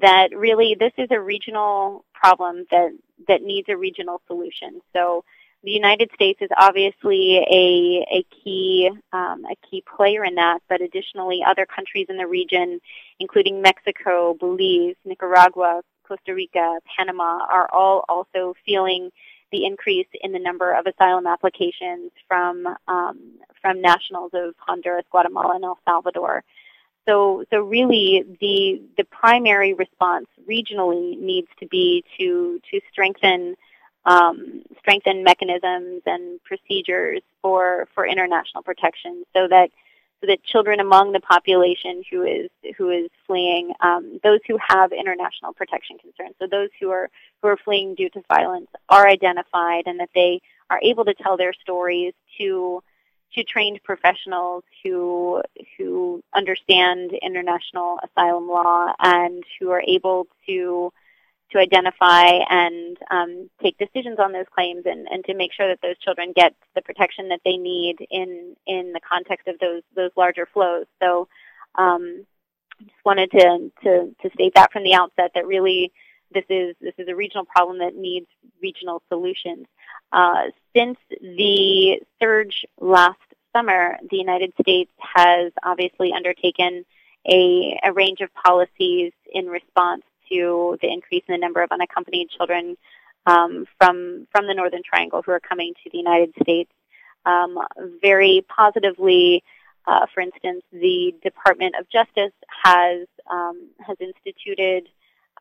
that 0.00 0.28
really 0.34 0.76
this 0.78 0.92
is 0.98 1.08
a 1.10 1.20
regional 1.20 2.04
problem 2.14 2.64
that, 2.70 2.90
that 3.28 3.42
needs 3.42 3.68
a 3.68 3.76
regional 3.76 4.20
solution. 4.26 4.80
So 4.92 5.24
the 5.62 5.70
United 5.70 6.10
States 6.14 6.40
is 6.42 6.50
obviously 6.56 7.38
a, 7.38 8.06
a 8.18 8.26
key 8.42 8.90
um, 9.12 9.44
a 9.46 9.56
key 9.68 9.82
player 9.96 10.24
in 10.24 10.34
that, 10.34 10.60
but 10.68 10.82
additionally 10.82 11.42
other 11.46 11.66
countries 11.66 12.06
in 12.10 12.18
the 12.18 12.26
region, 12.26 12.80
including 13.18 13.62
Mexico, 13.62 14.34
Belize, 14.38 14.96
Nicaragua, 15.04 15.80
Costa 16.06 16.34
Rica, 16.34 16.78
Panama, 16.96 17.38
are 17.50 17.68
all 17.72 18.04
also 18.08 18.54
feeling 18.66 19.10
the 19.54 19.64
increase 19.64 20.08
in 20.20 20.32
the 20.32 20.38
number 20.38 20.72
of 20.72 20.84
asylum 20.86 21.26
applications 21.28 22.10
from 22.26 22.66
um, 22.88 23.18
from 23.62 23.80
nationals 23.80 24.32
of 24.34 24.54
Honduras, 24.58 25.04
Guatemala, 25.10 25.54
and 25.54 25.64
El 25.64 25.78
Salvador. 25.84 26.42
So, 27.06 27.44
so 27.50 27.60
really, 27.60 28.24
the 28.40 28.82
the 28.98 29.04
primary 29.04 29.72
response 29.74 30.26
regionally 30.50 31.16
needs 31.18 31.48
to 31.60 31.66
be 31.68 32.04
to 32.18 32.60
to 32.70 32.80
strengthen 32.90 33.54
um, 34.06 34.62
strengthen 34.80 35.22
mechanisms 35.22 36.02
and 36.04 36.42
procedures 36.42 37.22
for 37.40 37.86
for 37.94 38.04
international 38.04 38.64
protection, 38.64 39.24
so 39.34 39.46
that 39.48 39.70
that 40.26 40.42
children 40.44 40.80
among 40.80 41.12
the 41.12 41.20
population 41.20 42.02
who 42.10 42.22
is 42.22 42.50
who 42.76 42.90
is 42.90 43.10
fleeing, 43.26 43.72
um, 43.80 44.20
those 44.22 44.40
who 44.46 44.58
have 44.66 44.92
international 44.92 45.52
protection 45.52 45.98
concerns, 45.98 46.34
so 46.38 46.46
those 46.46 46.70
who 46.80 46.90
are 46.90 47.10
who 47.42 47.48
are 47.48 47.56
fleeing 47.56 47.94
due 47.94 48.08
to 48.10 48.22
violence, 48.28 48.68
are 48.88 49.06
identified, 49.06 49.84
and 49.86 50.00
that 50.00 50.10
they 50.14 50.40
are 50.70 50.80
able 50.82 51.04
to 51.04 51.14
tell 51.14 51.36
their 51.36 51.52
stories 51.52 52.14
to 52.38 52.82
to 53.34 53.44
trained 53.44 53.80
professionals 53.84 54.64
who 54.82 55.42
who 55.76 56.22
understand 56.34 57.12
international 57.22 57.98
asylum 58.04 58.48
law 58.48 58.92
and 59.00 59.44
who 59.58 59.70
are 59.70 59.82
able 59.86 60.26
to 60.46 60.92
to 61.52 61.58
identify 61.58 62.26
and 62.50 62.96
um, 63.10 63.50
take 63.62 63.78
decisions 63.78 64.18
on 64.18 64.32
those 64.32 64.46
claims 64.52 64.82
and, 64.86 65.06
and 65.08 65.24
to 65.24 65.34
make 65.34 65.52
sure 65.52 65.68
that 65.68 65.80
those 65.82 65.98
children 65.98 66.32
get 66.34 66.54
the 66.74 66.82
protection 66.82 67.28
that 67.28 67.40
they 67.44 67.56
need 67.56 67.96
in 68.10 68.56
in 68.66 68.92
the 68.92 69.00
context 69.00 69.46
of 69.48 69.58
those 69.60 69.82
those 69.94 70.10
larger 70.16 70.46
flows. 70.52 70.86
So 71.02 71.28
um, 71.76 72.24
just 72.80 73.04
wanted 73.04 73.30
to, 73.32 73.70
to 73.84 74.14
to 74.22 74.30
state 74.34 74.54
that 74.54 74.72
from 74.72 74.84
the 74.84 74.94
outset 74.94 75.32
that 75.34 75.46
really 75.46 75.92
this 76.32 76.44
is 76.48 76.74
this 76.80 76.94
is 76.98 77.08
a 77.08 77.14
regional 77.14 77.44
problem 77.44 77.78
that 77.78 77.94
needs 77.94 78.26
regional 78.62 79.02
solutions. 79.08 79.66
Uh, 80.12 80.44
since 80.74 80.98
the 81.20 82.00
surge 82.20 82.64
last 82.80 83.18
summer, 83.54 83.96
the 84.10 84.16
United 84.16 84.52
States 84.60 84.90
has 84.98 85.52
obviously 85.62 86.12
undertaken 86.12 86.84
a, 87.26 87.78
a 87.82 87.92
range 87.92 88.20
of 88.20 88.28
policies 88.34 89.12
in 89.32 89.46
response 89.46 90.02
to 90.34 90.78
the 90.82 90.92
increase 90.92 91.22
in 91.28 91.32
the 91.32 91.38
number 91.38 91.62
of 91.62 91.70
unaccompanied 91.70 92.28
children 92.30 92.76
um, 93.26 93.66
from 93.78 94.26
from 94.32 94.46
the 94.46 94.54
Northern 94.54 94.82
Triangle 94.82 95.22
who 95.22 95.32
are 95.32 95.40
coming 95.40 95.74
to 95.82 95.90
the 95.90 95.98
United 95.98 96.34
States. 96.42 96.70
Um, 97.26 97.58
very 98.02 98.44
positively, 98.54 99.42
uh, 99.86 100.06
for 100.12 100.20
instance, 100.20 100.62
the 100.72 101.14
Department 101.22 101.74
of 101.78 101.88
Justice 101.88 102.34
has 102.64 103.06
um, 103.30 103.68
has 103.86 103.96
instituted 104.00 104.88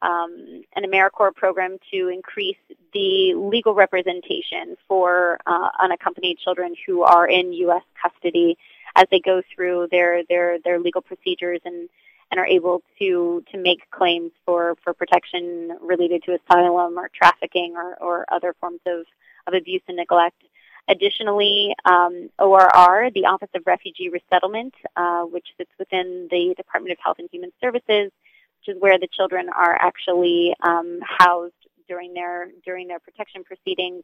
um, 0.01 0.63
an 0.75 0.83
AmeriCorps 0.83 1.35
program 1.35 1.77
to 1.91 2.09
increase 2.09 2.57
the 2.93 3.33
legal 3.35 3.73
representation 3.73 4.75
for 4.87 5.39
uh, 5.45 5.69
unaccompanied 5.81 6.37
children 6.39 6.75
who 6.85 7.03
are 7.03 7.27
in 7.27 7.53
U.S. 7.53 7.83
custody 8.01 8.57
as 8.95 9.05
they 9.11 9.19
go 9.19 9.41
through 9.53 9.87
their 9.91 10.23
their 10.29 10.59
their 10.59 10.79
legal 10.79 11.01
procedures 11.01 11.61
and 11.65 11.89
and 12.33 12.39
are 12.39 12.47
able 12.47 12.81
to 12.97 13.43
to 13.51 13.59
make 13.59 13.89
claims 13.91 14.31
for 14.43 14.75
for 14.83 14.91
protection 14.91 15.77
related 15.79 16.23
to 16.23 16.35
asylum 16.35 16.97
or 16.97 17.07
trafficking 17.13 17.75
or 17.77 17.95
or 18.01 18.25
other 18.31 18.55
forms 18.59 18.79
of 18.87 19.05
of 19.45 19.53
abuse 19.53 19.83
and 19.87 19.97
neglect. 19.97 20.41
Additionally, 20.87 21.75
um, 21.85 22.29
ORR, 22.39 23.11
the 23.11 23.25
Office 23.25 23.49
of 23.55 23.61
Refugee 23.67 24.09
Resettlement, 24.09 24.73
uh, 24.97 25.21
which 25.21 25.47
sits 25.57 25.69
within 25.77 26.27
the 26.31 26.55
Department 26.57 26.91
of 26.91 26.97
Health 27.01 27.17
and 27.19 27.29
Human 27.31 27.51
Services, 27.61 28.11
which 28.59 28.75
is 28.75 28.81
where 28.81 28.97
the 28.97 29.07
children 29.07 29.47
are 29.49 29.75
actually 29.79 30.55
um, 30.61 30.99
housed 31.03 31.53
during 31.87 32.15
their 32.15 32.47
during 32.65 32.87
their 32.87 32.99
protection 32.99 33.43
proceedings. 33.43 34.03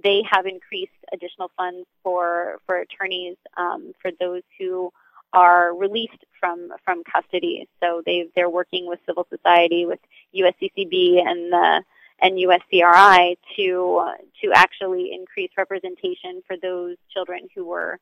They 0.00 0.22
have 0.30 0.46
increased 0.46 0.92
additional 1.12 1.50
funds 1.56 1.88
for 2.04 2.58
for 2.66 2.76
attorneys 2.76 3.36
um, 3.56 3.94
for 4.00 4.12
those 4.20 4.42
who 4.60 4.92
are 5.34 5.74
released 5.74 6.24
from 6.40 6.70
from 6.84 7.02
custody. 7.04 7.68
So 7.82 8.02
they 8.06 8.28
they're 8.34 8.50
working 8.50 8.86
with 8.86 9.00
civil 9.06 9.26
society, 9.28 9.84
with 9.84 10.00
USCCB 10.34 11.20
and 11.26 11.52
the 11.52 11.82
and 12.20 12.38
USCRI 12.38 13.36
to 13.56 14.14
to 14.42 14.52
actually 14.54 15.12
increase 15.12 15.50
representation 15.58 16.42
for 16.46 16.56
those 16.56 16.96
children 17.12 17.48
who 17.54 17.64
were 17.66 17.98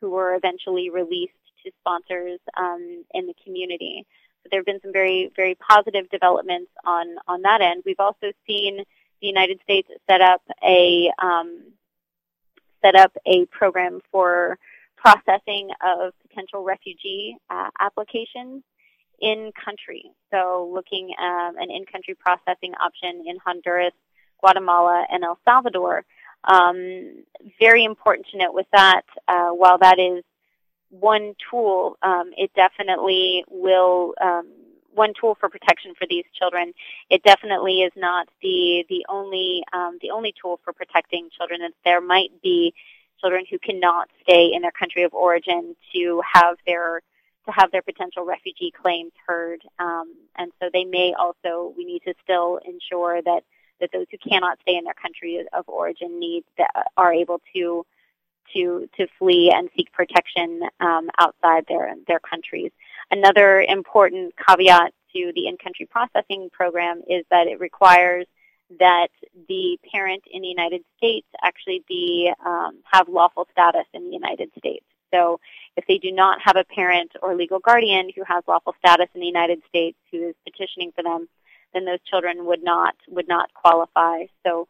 who 0.00 0.10
were 0.10 0.34
eventually 0.34 0.90
released 0.90 1.32
to 1.64 1.72
sponsors 1.80 2.38
um, 2.56 3.04
in 3.14 3.26
the 3.26 3.34
community 3.44 4.06
So 4.42 4.48
there 4.50 4.60
have 4.60 4.66
been 4.66 4.80
some 4.82 4.92
very, 4.92 5.30
very 5.34 5.56
positive 5.56 6.08
developments 6.10 6.70
on, 6.84 7.16
on 7.26 7.42
that 7.42 7.60
end. 7.60 7.82
We've 7.84 8.00
also 8.00 8.32
seen 8.46 8.78
the 9.20 9.26
United 9.26 9.60
States 9.62 9.88
set 10.08 10.20
up 10.20 10.42
a 10.64 11.10
um, 11.20 11.72
set 12.82 12.94
up 12.94 13.16
a 13.26 13.46
program 13.46 14.00
for 14.12 14.58
processing 14.96 15.70
of 15.84 16.12
potential 16.28 16.64
refugee 16.64 17.36
uh, 17.50 17.68
applications 17.80 18.62
in 19.20 19.52
country. 19.64 20.10
So 20.30 20.70
looking 20.72 21.14
at 21.18 21.50
an 21.58 21.70
in-country 21.70 22.14
processing 22.14 22.74
option 22.74 23.24
in 23.26 23.38
Honduras, 23.44 23.92
Guatemala, 24.40 25.06
and 25.10 25.24
El 25.24 25.38
Salvador. 25.44 26.04
Um, 26.44 27.24
very 27.58 27.84
important 27.84 28.26
to 28.30 28.38
note 28.38 28.54
with 28.54 28.66
that, 28.72 29.02
uh, 29.26 29.50
while 29.50 29.78
that 29.78 29.98
is 29.98 30.22
one 30.90 31.34
tool. 31.50 31.96
Um, 32.02 32.30
it 32.36 32.50
definitely 32.54 33.44
will 33.48 34.14
um, 34.20 34.46
one 34.94 35.12
tool 35.18 35.36
for 35.38 35.48
protection 35.48 35.92
for 35.98 36.06
these 36.08 36.24
children. 36.38 36.72
It 37.10 37.22
definitely 37.22 37.82
is 37.82 37.92
not 37.96 38.28
the 38.42 38.84
the 38.88 39.04
only 39.08 39.62
um, 39.72 39.98
the 40.00 40.10
only 40.10 40.34
tool 40.40 40.60
for 40.64 40.72
protecting 40.72 41.28
children. 41.36 41.60
There 41.84 42.00
might 42.00 42.30
be 42.42 42.74
children 43.20 43.44
who 43.50 43.58
cannot 43.58 44.08
stay 44.22 44.52
in 44.54 44.62
their 44.62 44.72
country 44.72 45.02
of 45.02 45.14
origin 45.14 45.76
to 45.94 46.22
have 46.34 46.56
their 46.66 47.02
to 47.46 47.52
have 47.52 47.70
their 47.70 47.82
potential 47.82 48.24
refugee 48.24 48.72
claims 48.72 49.12
heard. 49.24 49.60
Um, 49.78 50.14
and 50.36 50.50
so 50.60 50.68
they 50.72 50.84
may 50.84 51.14
also 51.18 51.72
we 51.76 51.84
need 51.84 52.02
to 52.04 52.14
still 52.22 52.58
ensure 52.64 53.22
that 53.22 53.42
that 53.80 53.90
those 53.92 54.06
who 54.10 54.18
cannot 54.18 54.58
stay 54.62 54.76
in 54.76 54.84
their 54.84 54.94
country 54.94 55.44
of 55.52 55.68
origin 55.68 56.18
need 56.18 56.44
that 56.58 56.70
are 56.96 57.12
able 57.12 57.40
to 57.54 57.84
to 58.54 58.88
to 58.96 59.06
flee 59.18 59.52
and 59.54 59.68
seek 59.76 59.92
protection 59.92 60.62
um, 60.80 61.08
outside 61.18 61.64
their 61.68 61.94
their 62.06 62.20
countries. 62.20 62.72
Another 63.10 63.60
important 63.60 64.34
caveat 64.36 64.92
to 65.12 65.32
the 65.34 65.46
in-country 65.46 65.86
processing 65.86 66.50
program 66.52 67.02
is 67.08 67.24
that 67.30 67.46
it 67.46 67.60
requires 67.60 68.26
that 68.78 69.08
the 69.48 69.78
parent 69.92 70.24
in 70.30 70.42
the 70.42 70.48
United 70.48 70.82
States 70.96 71.26
actually 71.42 71.84
be 71.88 72.32
um, 72.44 72.78
have 72.90 73.08
lawful 73.08 73.46
status 73.52 73.86
in 73.92 74.04
the 74.04 74.14
United 74.14 74.50
States. 74.58 74.84
So 75.14 75.40
if 75.76 75.84
they 75.86 75.98
do 75.98 76.10
not 76.10 76.40
have 76.42 76.56
a 76.56 76.64
parent 76.64 77.12
or 77.22 77.34
legal 77.34 77.60
guardian 77.60 78.10
who 78.14 78.24
has 78.24 78.42
lawful 78.48 78.74
status 78.78 79.08
in 79.14 79.20
the 79.20 79.26
United 79.26 79.62
States 79.68 79.96
who 80.10 80.28
is 80.28 80.34
petitioning 80.44 80.92
for 80.94 81.02
them, 81.02 81.28
then 81.72 81.84
those 81.84 82.00
children 82.10 82.44
would 82.46 82.62
not 82.62 82.94
would 83.08 83.28
not 83.28 83.52
qualify. 83.54 84.26
So 84.44 84.66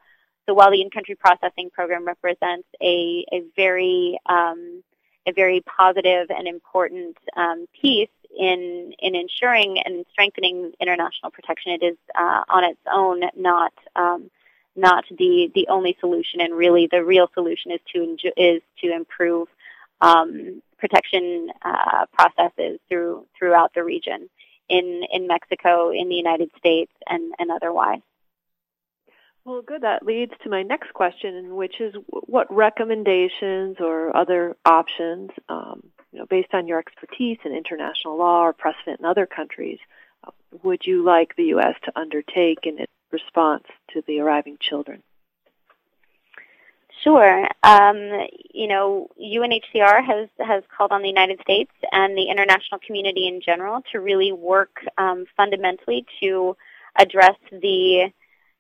so 0.47 0.55
while 0.55 0.71
the 0.71 0.81
in-country 0.81 1.17
processing 1.17 1.71
program 1.71 2.05
represents 2.07 2.69
a, 2.81 3.25
a 3.33 3.43
very 3.57 4.19
um, 4.27 4.83
a 5.27 5.33
very 5.33 5.61
positive 5.63 6.29
and 6.31 6.47
important 6.47 7.17
um, 7.37 7.67
piece 7.81 8.16
in 8.37 8.93
in 8.99 9.15
ensuring 9.15 9.79
and 9.85 10.05
strengthening 10.13 10.73
international 10.81 11.31
protection, 11.31 11.73
it 11.73 11.83
is 11.85 11.97
uh, 12.19 12.43
on 12.49 12.65
its 12.65 12.81
own 12.93 13.23
not 13.37 13.73
um, 13.95 14.31
not 14.75 15.05
the 15.11 15.51
the 15.55 15.69
only 15.69 15.97
solution, 16.01 16.41
and 16.41 16.55
really 16.55 16.89
the 16.91 17.05
real 17.05 17.29
solution 17.35 17.73
is 17.73 17.81
to 17.93 18.17
is 18.37 18.63
to 18.83 18.93
improve 18.93 19.49
um, 20.01 20.63
protection 20.79 21.51
uh, 21.63 22.07
processes 22.13 22.79
through 22.89 23.27
throughout 23.39 23.73
the 23.75 23.83
region 23.83 24.29
in 24.69 25.03
in 25.13 25.27
Mexico, 25.27 25.91
in 25.91 26.09
the 26.09 26.15
United 26.15 26.51
States, 26.59 26.93
and 27.07 27.33
and 27.39 27.51
otherwise. 27.51 28.01
Well, 29.45 29.63
good. 29.63 29.83
That 29.83 30.05
leads 30.05 30.33
to 30.43 30.51
my 30.51 30.65
next 30.65 30.93
question, 30.93 31.55
which 31.55 31.81
is 31.81 31.95
what 32.09 32.53
recommendations 32.53 33.77
or 33.79 34.15
other 34.17 34.57
options, 34.65 35.31
um, 35.49 35.85
you 36.13 36.19
know, 36.19 36.27
based 36.27 36.55
on 36.55 36.67
your 36.67 36.79
expertise 36.79 37.39
in 37.45 37.53
international 37.53 38.17
law 38.17 38.43
or 38.43 38.53
precedent 38.53 39.01
in 39.01 39.07
other 39.07 39.27
countries, 39.27 39.79
uh, 40.27 40.31
would 40.63 40.87
you 40.87 41.05
like 41.05 41.37
the 41.37 41.45
U.S. 41.45 41.75
to 41.85 41.99
undertake 41.99 42.61
in 42.65 42.87
response 43.11 43.65
to 43.93 44.03
the 44.07 44.21
arriving 44.21 44.59
children? 44.61 45.03
Sure. 47.03 47.47
Um, 47.63 48.27
you 48.53 48.67
know, 48.67 49.09
UNHCR 49.21 50.05
has 50.05 50.29
has 50.39 50.65
called 50.77 50.93
on 50.93 51.03
the 51.03 51.09
United 51.09 51.41
States 51.41 51.71
and 51.93 52.17
the 52.17 52.25
international 52.25 52.81
community 52.85 53.29
in 53.29 53.41
general 53.41 53.83
to 53.93 54.01
really 54.01 54.33
work 54.33 54.81
um, 54.97 55.27
fundamentally 55.37 56.07
to 56.21 56.57
address 56.99 57.37
the 57.53 58.11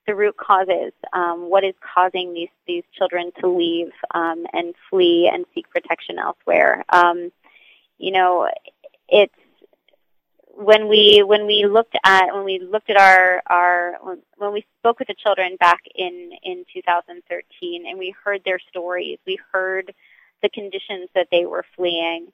the 0.07 0.15
root 0.15 0.37
causes, 0.37 0.93
um, 1.13 1.51
what 1.51 1.65
is 1.65 1.75
causing 1.95 2.33
these 2.35 2.49
these 2.67 2.85
children 2.97 3.33
to 3.41 3.49
leave 3.49 3.93
um, 4.15 4.47
and 4.53 4.75
flee 4.89 5.31
and 5.33 5.45
seek 5.55 5.69
protection 5.71 6.19
elsewhere. 6.19 6.85
Um, 6.89 7.33
you 7.99 8.13
know, 8.13 8.49
it's 9.09 9.35
when 10.57 10.89
we 10.89 11.23
when 11.23 11.47
we 11.47 11.67
looked 11.67 11.97
at 12.05 12.35
when 12.35 12.45
we 12.45 12.59
looked 12.59 12.89
at 12.91 12.97
our 12.97 13.43
our 13.47 13.97
when 14.39 14.53
we 14.53 14.65
spoke 14.79 14.99
with 14.99 15.09
the 15.09 15.15
children 15.15 15.57
back 15.57 15.83
in 15.95 16.33
in 16.43 16.65
2013 16.73 17.87
and 17.87 17.99
we 17.99 18.15
heard 18.25 18.43
their 18.45 18.59
stories, 18.71 19.19
we 19.27 19.39
heard 19.53 19.95
the 20.43 20.49
conditions 20.49 21.09
that 21.15 21.29
they 21.31 21.47
were 21.47 21.65
fleeing. 21.77 22.29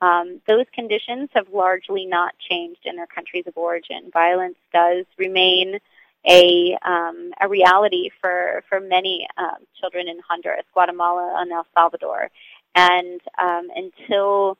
Um, 0.00 0.40
those 0.46 0.66
conditions 0.72 1.28
have 1.34 1.48
largely 1.52 2.06
not 2.06 2.34
changed 2.38 2.80
in 2.84 2.96
their 2.96 3.06
countries 3.06 3.44
of 3.46 3.56
origin. 3.56 4.10
Violence 4.12 4.56
does 4.72 5.04
remain 5.16 5.80
a 6.26 6.76
um, 6.84 7.32
a 7.40 7.48
reality 7.48 8.10
for 8.20 8.62
for 8.68 8.80
many 8.80 9.26
um, 9.36 9.66
children 9.78 10.08
in 10.08 10.20
Honduras, 10.28 10.64
Guatemala, 10.72 11.36
and 11.38 11.52
El 11.52 11.66
Salvador. 11.74 12.30
And 12.74 13.20
um, 13.38 13.68
until 13.74 14.58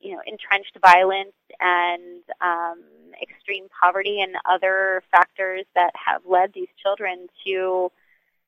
you 0.00 0.14
know 0.14 0.20
entrenched 0.26 0.76
violence 0.80 1.34
and 1.60 2.22
um, 2.40 2.82
extreme 3.20 3.68
poverty 3.80 4.20
and 4.20 4.34
other 4.44 5.02
factors 5.10 5.64
that 5.74 5.92
have 5.94 6.22
led 6.26 6.52
these 6.54 6.68
children 6.82 7.28
to 7.44 7.90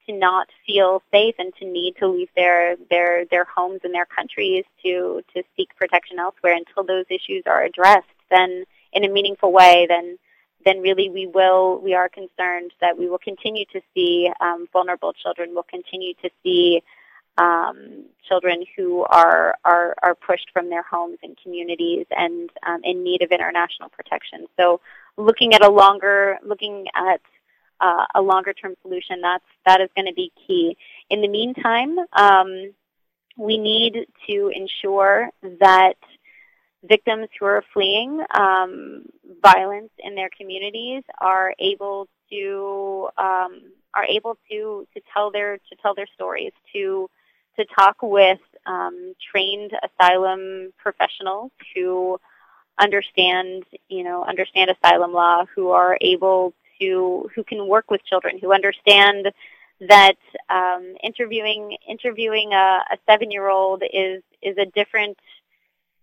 to 0.07 0.13
not 0.13 0.49
feel 0.67 1.03
safe 1.11 1.35
and 1.39 1.53
to 1.57 1.65
need 1.65 1.97
to 1.99 2.07
leave 2.07 2.29
their 2.37 2.77
their 2.91 3.25
their 3.27 3.45
homes 3.45 3.81
and 3.85 3.95
their 3.95 4.07
countries 4.07 4.65
to 4.85 5.23
to 5.35 5.43
seek 5.57 5.75
protection 5.77 6.19
elsewhere 6.19 6.55
until 6.55 6.85
those 6.85 7.07
issues 7.11 7.43
are 7.47 7.65
addressed 7.65 8.07
then 8.31 8.65
in 8.93 9.05
a 9.05 9.09
meaningful 9.09 9.53
way 9.53 9.87
then 9.89 10.19
then 10.65 10.81
really 10.81 11.09
we 11.09 11.27
will 11.27 11.79
we 11.81 11.95
are 11.95 12.09
concerned 12.09 12.73
that 12.81 12.99
we 12.99 13.09
will 13.09 13.19
continue 13.19 13.65
to 13.73 13.81
see 13.95 14.31
um, 14.41 14.67
vulnerable 14.73 15.13
children. 15.13 15.51
We'll 15.53 15.65
continue 15.65 16.15
to 16.23 16.31
see 16.43 16.83
um, 17.39 18.07
children 18.27 18.65
who 18.77 19.03
are, 19.05 19.57
are 19.65 19.95
are 20.03 20.15
pushed 20.15 20.51
from 20.53 20.71
their 20.71 20.83
homes 20.83 21.19
and 21.23 21.37
communities 21.43 22.07
and 22.11 22.51
um, 22.67 22.81
in 22.83 23.05
need 23.05 23.23
of 23.23 23.31
international 23.31 23.91
protection. 23.91 24.47
So, 24.57 24.81
looking 25.17 25.55
at 25.55 25.63
a 25.63 25.71
longer 25.71 26.39
looking 26.45 26.87
at 26.95 27.21
uh, 27.81 28.07
a 28.15 28.23
longer 28.23 28.53
term 28.53 28.75
solution 28.83 29.21
that's 29.21 29.45
that 29.67 29.81
is 29.81 29.91
going 29.95 30.07
to 30.07 30.15
be 30.15 30.33
key. 30.47 30.77
In 31.11 31.21
the 31.21 31.29
meantime, 31.29 31.97
um, 32.13 32.73
we 33.37 33.59
need 33.59 34.07
to 34.29 34.51
ensure 34.55 35.31
that 35.43 35.97
victims 36.89 37.29
who 37.39 37.47
are 37.47 37.63
fleeing 37.73 38.21
um, 38.35 39.05
violence 39.43 39.91
in 39.99 40.15
their 40.15 40.31
communities 40.37 41.03
are 41.21 41.55
able 41.59 42.09
to 42.31 43.09
um, 43.19 43.63
are 43.95 44.05
able 44.05 44.37
to 44.51 44.87
to 44.95 45.01
tell 45.13 45.31
their 45.31 45.57
to 45.57 45.77
tell 45.83 45.95
their 45.95 46.09
stories 46.15 46.53
to 46.73 47.09
to 47.57 47.65
talk 47.75 47.97
with 48.03 48.41
um, 48.67 49.15
trained 49.31 49.73
asylum 49.83 50.73
professionals 50.79 51.51
who 51.75 52.19
understand 52.79 53.65
you 53.89 54.05
know 54.05 54.25
understand 54.25 54.71
asylum 54.71 55.13
law 55.13 55.45
who 55.55 55.71
are 55.71 55.97
able 56.01 56.53
to 56.81 57.29
who 57.35 57.43
can 57.43 57.67
work 57.67 57.91
with 57.91 58.05
children 58.05 58.39
who 58.39 58.53
understand 58.53 59.29
that 59.81 60.17
um, 60.49 60.95
interviewing 61.03 61.77
interviewing 61.89 62.53
a, 62.53 62.83
a 62.93 62.99
seven 63.09 63.31
year 63.31 63.49
old 63.49 63.83
is 63.93 64.23
is 64.43 64.57
a 64.59 64.67
different 64.67 65.17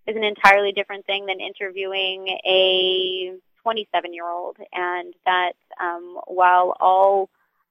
is 0.07 0.15
an 0.15 0.23
entirely 0.23 0.71
different 0.71 1.05
thing 1.05 1.25
than 1.25 1.39
interviewing 1.39 2.27
a 2.45 3.33
27 3.61 4.13
year 4.13 4.29
old, 4.29 4.57
and 4.73 5.13
that 5.25 5.53
um, 5.81 6.19
while 6.27 6.75
all 6.79 7.29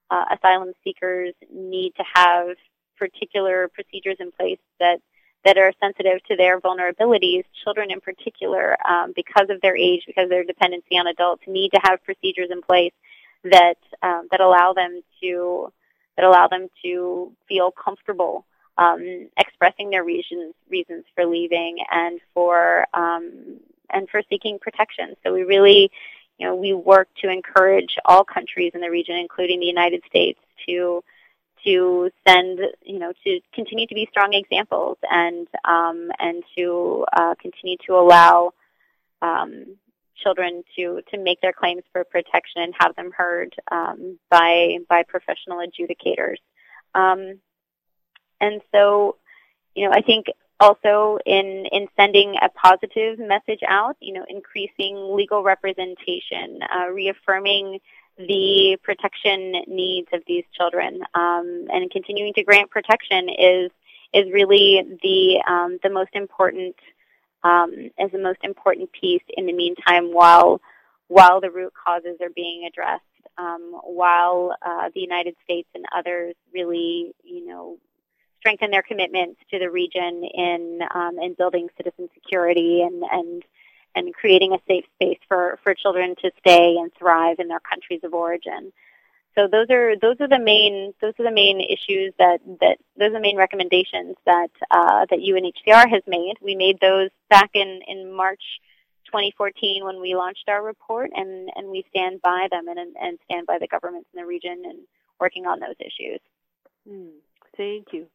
uh, 0.09 0.25
asylum 0.37 0.73
seekers 0.83 1.33
need 1.51 1.93
to 1.95 2.03
have 2.13 2.55
particular 2.97 3.69
procedures 3.69 4.17
in 4.19 4.31
place 4.31 4.59
that 4.79 4.99
that 5.45 5.57
are 5.57 5.73
sensitive 5.81 6.23
to 6.23 6.37
their 6.37 6.61
vulnerabilities, 6.61 7.43
children 7.65 7.91
in 7.91 7.99
particular, 7.99 8.77
um, 8.87 9.11
because 9.13 9.49
of 9.49 9.59
their 9.59 9.75
age, 9.75 10.03
because 10.07 10.23
of 10.23 10.29
their 10.29 10.45
dependency 10.45 10.97
on 10.97 11.05
adults, 11.05 11.43
need 11.47 11.69
to 11.73 11.81
have 11.83 12.01
procedures 12.05 12.47
in 12.49 12.61
place 12.61 12.93
that 13.43 13.77
um, 14.01 14.27
that 14.31 14.39
allow 14.39 14.73
them 14.73 15.01
to 15.21 15.71
that 16.15 16.25
allow 16.25 16.47
them 16.47 16.67
to 16.83 17.31
feel 17.47 17.71
comfortable 17.71 18.45
um, 18.77 19.29
expressing 19.37 19.89
their 19.89 20.03
reasons 20.03 20.53
reasons 20.69 21.05
for 21.15 21.25
leaving 21.25 21.77
and 21.91 22.19
for 22.33 22.85
um, 22.93 23.59
and 23.89 24.09
for 24.09 24.21
seeking 24.29 24.59
protection. 24.59 25.15
So 25.23 25.33
we 25.33 25.43
really, 25.43 25.91
you 26.37 26.47
know, 26.47 26.55
we 26.55 26.73
work 26.73 27.07
to 27.21 27.29
encourage 27.29 27.97
all 28.05 28.23
countries 28.23 28.71
in 28.73 28.81
the 28.81 28.89
region, 28.89 29.15
including 29.15 29.59
the 29.59 29.65
United 29.67 30.03
States, 30.07 30.39
to 30.67 31.03
to 31.65 32.11
send, 32.27 32.59
you 32.83 32.99
know, 32.99 33.13
to 33.23 33.39
continue 33.53 33.87
to 33.87 33.95
be 33.95 34.07
strong 34.11 34.33
examples 34.33 34.97
and 35.09 35.47
um, 35.65 36.11
and 36.19 36.43
to 36.57 37.05
uh, 37.15 37.35
continue 37.39 37.77
to 37.85 37.93
allow 37.93 38.51
um, 39.21 39.77
children 40.15 40.63
to 40.75 41.01
to 41.11 41.17
make 41.17 41.39
their 41.41 41.53
claims 41.53 41.83
for 41.91 42.03
protection 42.03 42.63
and 42.63 42.73
have 42.79 42.95
them 42.95 43.11
heard 43.15 43.53
um, 43.71 44.17
by 44.29 44.77
by 44.89 45.03
professional 45.03 45.59
adjudicators. 45.59 46.37
And 48.43 48.61
so, 48.73 49.15
you 49.73 49.85
know, 49.85 49.93
I 49.93 50.01
think 50.01 50.25
also 50.59 51.17
in, 51.25 51.65
in 51.71 51.87
sending 51.95 52.35
a 52.41 52.49
positive 52.49 53.19
message 53.19 53.61
out, 53.67 53.95
you 54.01 54.13
know, 54.13 54.25
increasing 54.27 55.15
legal 55.15 55.43
representation, 55.43 56.59
uh, 56.73 56.87
reaffirming 56.91 57.79
the 58.17 58.77
protection 58.83 59.53
needs 59.67 60.07
of 60.13 60.21
these 60.27 60.43
children, 60.57 61.01
um, 61.13 61.67
and 61.73 61.89
continuing 61.89 62.33
to 62.33 62.43
grant 62.43 62.69
protection 62.69 63.29
is 63.29 63.71
is 64.13 64.31
really 64.31 64.83
the 65.01 65.43
um, 65.51 65.79
the 65.81 65.89
most 65.89 66.11
important 66.13 66.75
um, 67.43 67.71
is 67.97 68.11
the 68.11 68.19
most 68.19 68.39
important 68.43 68.91
piece 68.91 69.23
in 69.35 69.47
the 69.47 69.53
meantime 69.53 70.13
while 70.13 70.61
while 71.07 71.41
the 71.41 71.49
root 71.49 71.73
causes 71.73 72.17
are 72.21 72.29
being 72.35 72.65
addressed, 72.67 73.03
um, 73.37 73.79
while 73.83 74.55
uh, 74.61 74.89
the 74.93 75.01
United 75.01 75.35
States 75.43 75.67
and 75.73 75.85
others 75.97 76.35
really 76.53 77.13
you 77.23 77.47
know 77.47 77.77
strengthen 78.43 78.71
their 78.71 78.83
commitments 78.83 79.39
to 79.49 79.57
the 79.57 79.71
region 79.71 80.23
in 80.33 80.81
um, 80.93 81.17
in 81.17 81.33
building 81.33 81.69
citizen 81.77 82.09
security 82.13 82.81
and 82.81 83.01
and 83.09 83.43
and 83.95 84.13
creating 84.13 84.53
a 84.53 84.59
safe 84.67 84.85
space 84.95 85.19
for, 85.27 85.59
for 85.63 85.73
children 85.75 86.15
to 86.21 86.31
stay 86.39 86.75
and 86.77 86.91
thrive 86.97 87.37
in 87.39 87.47
their 87.47 87.59
countries 87.59 88.01
of 88.03 88.13
origin. 88.13 88.73
So 89.35 89.47
those 89.47 89.69
are 89.69 89.95
those 89.95 90.17
are 90.19 90.27
the 90.27 90.39
main 90.39 90.93
those 91.01 91.13
are 91.19 91.25
the 91.25 91.31
main 91.31 91.61
issues 91.61 92.13
that, 92.19 92.39
that 92.59 92.77
those 92.97 93.09
are 93.09 93.13
the 93.13 93.19
main 93.19 93.37
recommendations 93.37 94.15
that 94.25 94.51
uh, 94.69 95.05
that 95.09 95.19
UNHCR 95.19 95.89
has 95.89 96.03
made. 96.05 96.35
We 96.41 96.55
made 96.55 96.79
those 96.81 97.09
back 97.29 97.51
in, 97.53 97.81
in 97.87 98.11
March 98.11 98.43
2014 99.05 99.85
when 99.85 100.01
we 100.01 100.15
launched 100.15 100.47
our 100.47 100.63
report, 100.63 101.11
and, 101.15 101.49
and 101.55 101.67
we 101.69 101.85
stand 101.89 102.21
by 102.21 102.47
them 102.51 102.67
and, 102.67 102.79
and 102.79 103.19
stand 103.25 103.47
by 103.47 103.57
the 103.59 103.67
governments 103.67 104.09
in 104.13 104.21
the 104.21 104.27
region 104.27 104.63
and 104.65 104.79
working 105.19 105.45
on 105.45 105.59
those 105.59 105.75
issues. 105.79 106.19
Mm, 106.89 107.13
thank 107.57 107.87
you. 107.91 108.07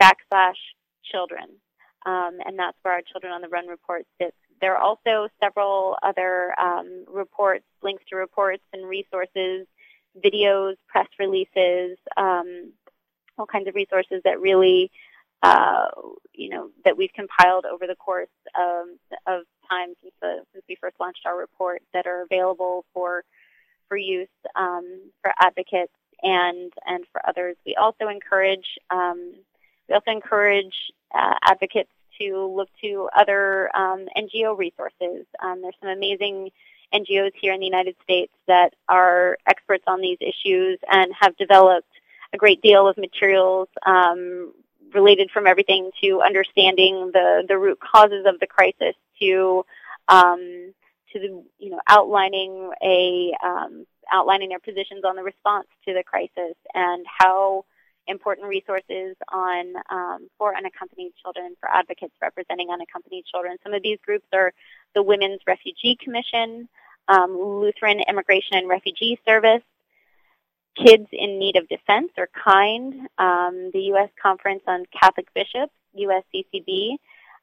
backslash 0.00 0.56
children 1.04 1.60
um, 2.06 2.38
and 2.44 2.58
that's 2.58 2.76
where 2.82 2.94
our 2.94 3.02
Children 3.02 3.32
on 3.32 3.40
the 3.40 3.48
Run 3.48 3.66
report 3.66 4.06
sits. 4.20 4.36
There 4.60 4.76
are 4.76 4.82
also 4.82 5.28
several 5.42 5.96
other 6.02 6.54
um, 6.58 7.04
reports, 7.08 7.64
links 7.82 8.04
to 8.10 8.16
reports 8.16 8.62
and 8.72 8.88
resources, 8.88 9.66
videos, 10.24 10.76
press 10.86 11.08
releases, 11.18 11.98
um, 12.16 12.72
all 13.36 13.46
kinds 13.46 13.68
of 13.68 13.74
resources 13.74 14.20
that 14.24 14.40
really, 14.40 14.90
uh, 15.42 15.86
you 16.32 16.50
know, 16.50 16.70
that 16.84 16.96
we've 16.96 17.12
compiled 17.14 17.64
over 17.64 17.86
the 17.86 17.96
course 17.96 18.28
of, 18.58 18.86
of 19.26 19.42
time 19.68 19.94
since 20.02 20.13
we 20.74 20.88
first 20.88 20.98
launched 20.98 21.26
our 21.26 21.36
report 21.36 21.82
that 21.92 22.06
are 22.06 22.22
available 22.22 22.84
for 22.92 23.24
for 23.88 23.96
use 23.96 24.28
um, 24.56 25.10
for 25.22 25.32
advocates 25.38 25.92
and 26.22 26.72
and 26.86 27.04
for 27.12 27.20
others. 27.26 27.56
We 27.66 27.76
also 27.76 28.08
encourage 28.08 28.78
um, 28.90 29.34
we 29.88 29.94
also 29.94 30.10
encourage 30.10 30.74
uh, 31.14 31.34
advocates 31.42 31.90
to 32.20 32.46
look 32.46 32.68
to 32.82 33.08
other 33.16 33.74
um, 33.76 34.06
NGO 34.16 34.56
resources. 34.56 35.26
Um, 35.42 35.62
there's 35.62 35.74
some 35.80 35.90
amazing 35.90 36.50
NGOs 36.92 37.32
here 37.40 37.52
in 37.52 37.60
the 37.60 37.66
United 37.66 37.96
States 38.02 38.32
that 38.46 38.74
are 38.88 39.36
experts 39.46 39.84
on 39.86 40.00
these 40.00 40.18
issues 40.20 40.78
and 40.88 41.12
have 41.18 41.36
developed 41.36 41.88
a 42.32 42.36
great 42.36 42.62
deal 42.62 42.86
of 42.86 42.96
materials 42.96 43.68
um, 43.84 44.52
related 44.92 45.30
from 45.32 45.46
everything 45.46 45.90
to 46.02 46.22
understanding 46.22 47.10
the, 47.12 47.44
the 47.48 47.58
root 47.58 47.80
causes 47.80 48.26
of 48.26 48.38
the 48.38 48.46
crisis 48.46 48.94
to 49.20 49.64
um, 50.08 50.72
to 51.12 51.18
the, 51.18 51.44
you 51.58 51.70
know 51.70 51.80
outlining 51.88 52.70
a 52.82 53.32
um, 53.44 53.86
outlining 54.12 54.50
their 54.50 54.58
positions 54.58 55.04
on 55.04 55.16
the 55.16 55.22
response 55.22 55.66
to 55.86 55.94
the 55.94 56.02
crisis 56.02 56.56
and 56.74 57.04
how 57.06 57.64
important 58.06 58.48
resources 58.48 59.16
on 59.32 59.74
um, 59.90 60.28
for 60.38 60.54
unaccompanied 60.56 61.12
children, 61.22 61.54
for 61.60 61.70
advocates 61.70 62.14
representing 62.20 62.70
unaccompanied 62.70 63.24
children. 63.24 63.56
Some 63.62 63.72
of 63.72 63.82
these 63.82 63.98
groups 64.04 64.26
are 64.32 64.52
the 64.94 65.02
Women's 65.02 65.40
Refugee 65.46 65.96
Commission, 66.02 66.68
um, 67.08 67.36
Lutheran 67.38 68.00
Immigration 68.00 68.58
and 68.58 68.68
Refugee 68.68 69.18
Service, 69.26 69.62
Kids 70.76 71.06
in 71.12 71.38
Need 71.38 71.56
of 71.56 71.68
Defense, 71.68 72.10
or 72.18 72.28
KIND, 72.44 73.08
um, 73.18 73.70
the 73.72 73.80
U.S. 73.94 74.10
Conference 74.20 74.62
on 74.66 74.84
Catholic 74.92 75.32
Bishops, 75.34 75.72
USCCB, 75.98 76.96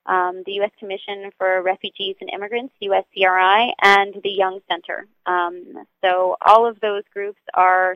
um, 0.05 0.43
the 0.45 0.53
U.S. 0.53 0.71
Commission 0.79 1.31
for 1.37 1.61
Refugees 1.61 2.15
and 2.21 2.29
Immigrants, 2.33 2.73
USCRI, 2.81 3.71
and 3.81 4.15
the 4.23 4.29
Young 4.29 4.59
Center. 4.69 5.05
Um, 5.25 5.85
so 6.03 6.37
all 6.41 6.65
of 6.65 6.79
those 6.79 7.03
groups 7.13 7.41
are 7.53 7.95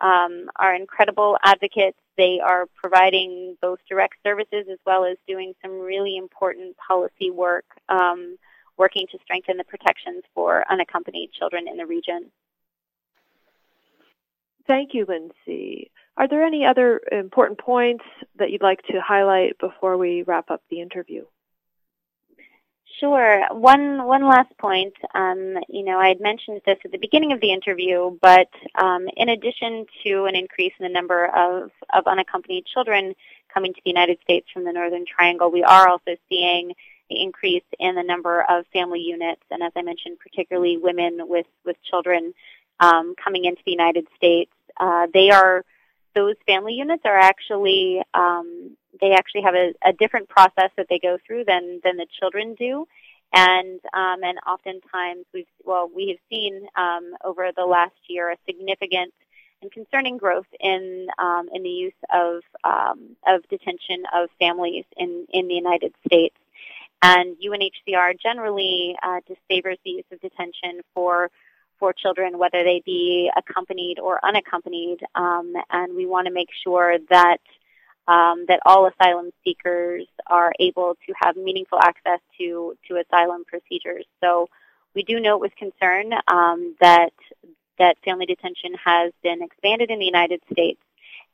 um, 0.00 0.48
are 0.56 0.74
incredible 0.74 1.38
advocates. 1.44 1.98
They 2.16 2.40
are 2.40 2.66
providing 2.74 3.56
both 3.60 3.80
direct 3.88 4.14
services 4.22 4.66
as 4.70 4.78
well 4.86 5.04
as 5.04 5.16
doing 5.26 5.54
some 5.62 5.80
really 5.80 6.16
important 6.16 6.76
policy 6.76 7.30
work, 7.30 7.66
um, 7.88 8.38
working 8.78 9.06
to 9.12 9.18
strengthen 9.22 9.58
the 9.58 9.64
protections 9.64 10.22
for 10.34 10.64
unaccompanied 10.70 11.32
children 11.32 11.68
in 11.68 11.76
the 11.76 11.86
region. 11.86 12.30
Thank 14.66 14.94
you, 14.94 15.04
Lindsay. 15.06 15.90
Are 16.16 16.28
there 16.28 16.44
any 16.44 16.64
other 16.66 17.00
important 17.10 17.58
points 17.58 18.04
that 18.38 18.50
you'd 18.50 18.62
like 18.62 18.82
to 18.84 19.00
highlight 19.00 19.58
before 19.58 19.96
we 19.96 20.22
wrap 20.22 20.50
up 20.50 20.62
the 20.70 20.80
interview? 20.80 21.24
Sure. 22.98 23.46
One 23.50 24.04
one 24.04 24.28
last 24.28 24.56
point. 24.58 24.92
Um, 25.14 25.56
you 25.68 25.84
know, 25.84 25.98
I 25.98 26.08
had 26.08 26.20
mentioned 26.20 26.60
this 26.66 26.76
at 26.84 26.92
the 26.92 26.98
beginning 26.98 27.32
of 27.32 27.40
the 27.40 27.50
interview, 27.50 28.18
but 28.20 28.50
um, 28.74 29.08
in 29.16 29.30
addition 29.30 29.86
to 30.04 30.26
an 30.26 30.36
increase 30.36 30.74
in 30.78 30.84
the 30.84 30.92
number 30.92 31.24
of, 31.34 31.70
of 31.94 32.06
unaccompanied 32.06 32.66
children 32.66 33.14
coming 33.54 33.72
to 33.72 33.80
the 33.84 33.90
United 33.90 34.18
States 34.22 34.48
from 34.52 34.64
the 34.64 34.72
Northern 34.72 35.06
Triangle, 35.06 35.50
we 35.50 35.62
are 35.62 35.88
also 35.88 36.16
seeing 36.28 36.74
the 37.08 37.22
increase 37.22 37.64
in 37.78 37.94
the 37.94 38.02
number 38.02 38.44
of 38.50 38.66
family 38.72 39.00
units, 39.00 39.42
and 39.50 39.62
as 39.62 39.72
I 39.74 39.82
mentioned, 39.82 40.18
particularly 40.18 40.76
women 40.76 41.20
with 41.26 41.46
with 41.64 41.76
children 41.82 42.34
um, 42.80 43.14
coming 43.22 43.46
into 43.46 43.62
the 43.64 43.72
United 43.72 44.06
States. 44.16 44.52
Uh, 44.78 45.06
they 45.14 45.30
are 45.30 45.64
those 46.14 46.34
family 46.46 46.74
units 46.74 47.02
are 47.04 47.18
actually 47.18 48.02
um, 48.14 48.76
they 49.00 49.12
actually 49.12 49.42
have 49.42 49.54
a, 49.54 49.72
a, 49.84 49.92
different 49.92 50.28
process 50.28 50.70
that 50.76 50.86
they 50.88 50.98
go 50.98 51.18
through 51.26 51.44
than 51.44 51.80
than 51.84 51.96
the 51.96 52.06
children 52.18 52.54
do, 52.54 52.86
and 53.32 53.80
um, 53.94 54.22
and 54.22 54.38
oftentimes 54.46 55.24
we've 55.32 55.46
well 55.64 55.90
we 55.94 56.08
have 56.08 56.18
seen 56.28 56.66
um, 56.76 57.14
over 57.24 57.50
the 57.56 57.64
last 57.64 57.96
year 58.08 58.30
a 58.30 58.36
significant 58.46 59.12
and 59.62 59.70
concerning 59.70 60.16
growth 60.16 60.46
in 60.58 61.08
um, 61.18 61.48
in 61.52 61.62
the 61.62 61.68
use 61.68 61.92
of 62.12 62.42
um, 62.64 63.16
of 63.26 63.46
detention 63.48 64.04
of 64.14 64.28
families 64.38 64.84
in 64.96 65.26
in 65.32 65.48
the 65.48 65.54
United 65.54 65.94
States. 66.06 66.36
And 67.02 67.36
UNHCR 67.38 68.20
generally 68.20 68.94
uh, 69.02 69.20
disfavors 69.26 69.78
the 69.84 69.90
use 69.90 70.04
of 70.12 70.20
detention 70.20 70.82
for 70.94 71.30
for 71.80 71.92
children, 71.92 72.38
whether 72.38 72.62
they 72.62 72.82
be 72.86 73.30
accompanied 73.36 73.98
or 73.98 74.24
unaccompanied, 74.24 75.00
um, 75.16 75.54
and 75.70 75.96
we 75.96 76.06
want 76.06 76.26
to 76.26 76.32
make 76.32 76.50
sure 76.62 76.98
that 77.08 77.40
um, 78.06 78.44
that 78.48 78.60
all 78.66 78.86
asylum 78.86 79.30
seekers 79.44 80.06
are 80.26 80.52
able 80.58 80.96
to 81.06 81.12
have 81.20 81.36
meaningful 81.36 81.78
access 81.80 82.20
to 82.38 82.76
to 82.86 82.96
asylum 82.96 83.44
procedures. 83.44 84.04
So 84.22 84.48
we 84.94 85.02
do 85.02 85.18
note 85.20 85.40
with 85.40 85.54
concern 85.56 86.12
um, 86.28 86.76
that 86.80 87.12
that 87.78 87.96
family 88.04 88.26
detention 88.26 88.74
has 88.84 89.12
been 89.22 89.42
expanded 89.42 89.90
in 89.90 89.98
the 89.98 90.04
United 90.04 90.40
States, 90.52 90.82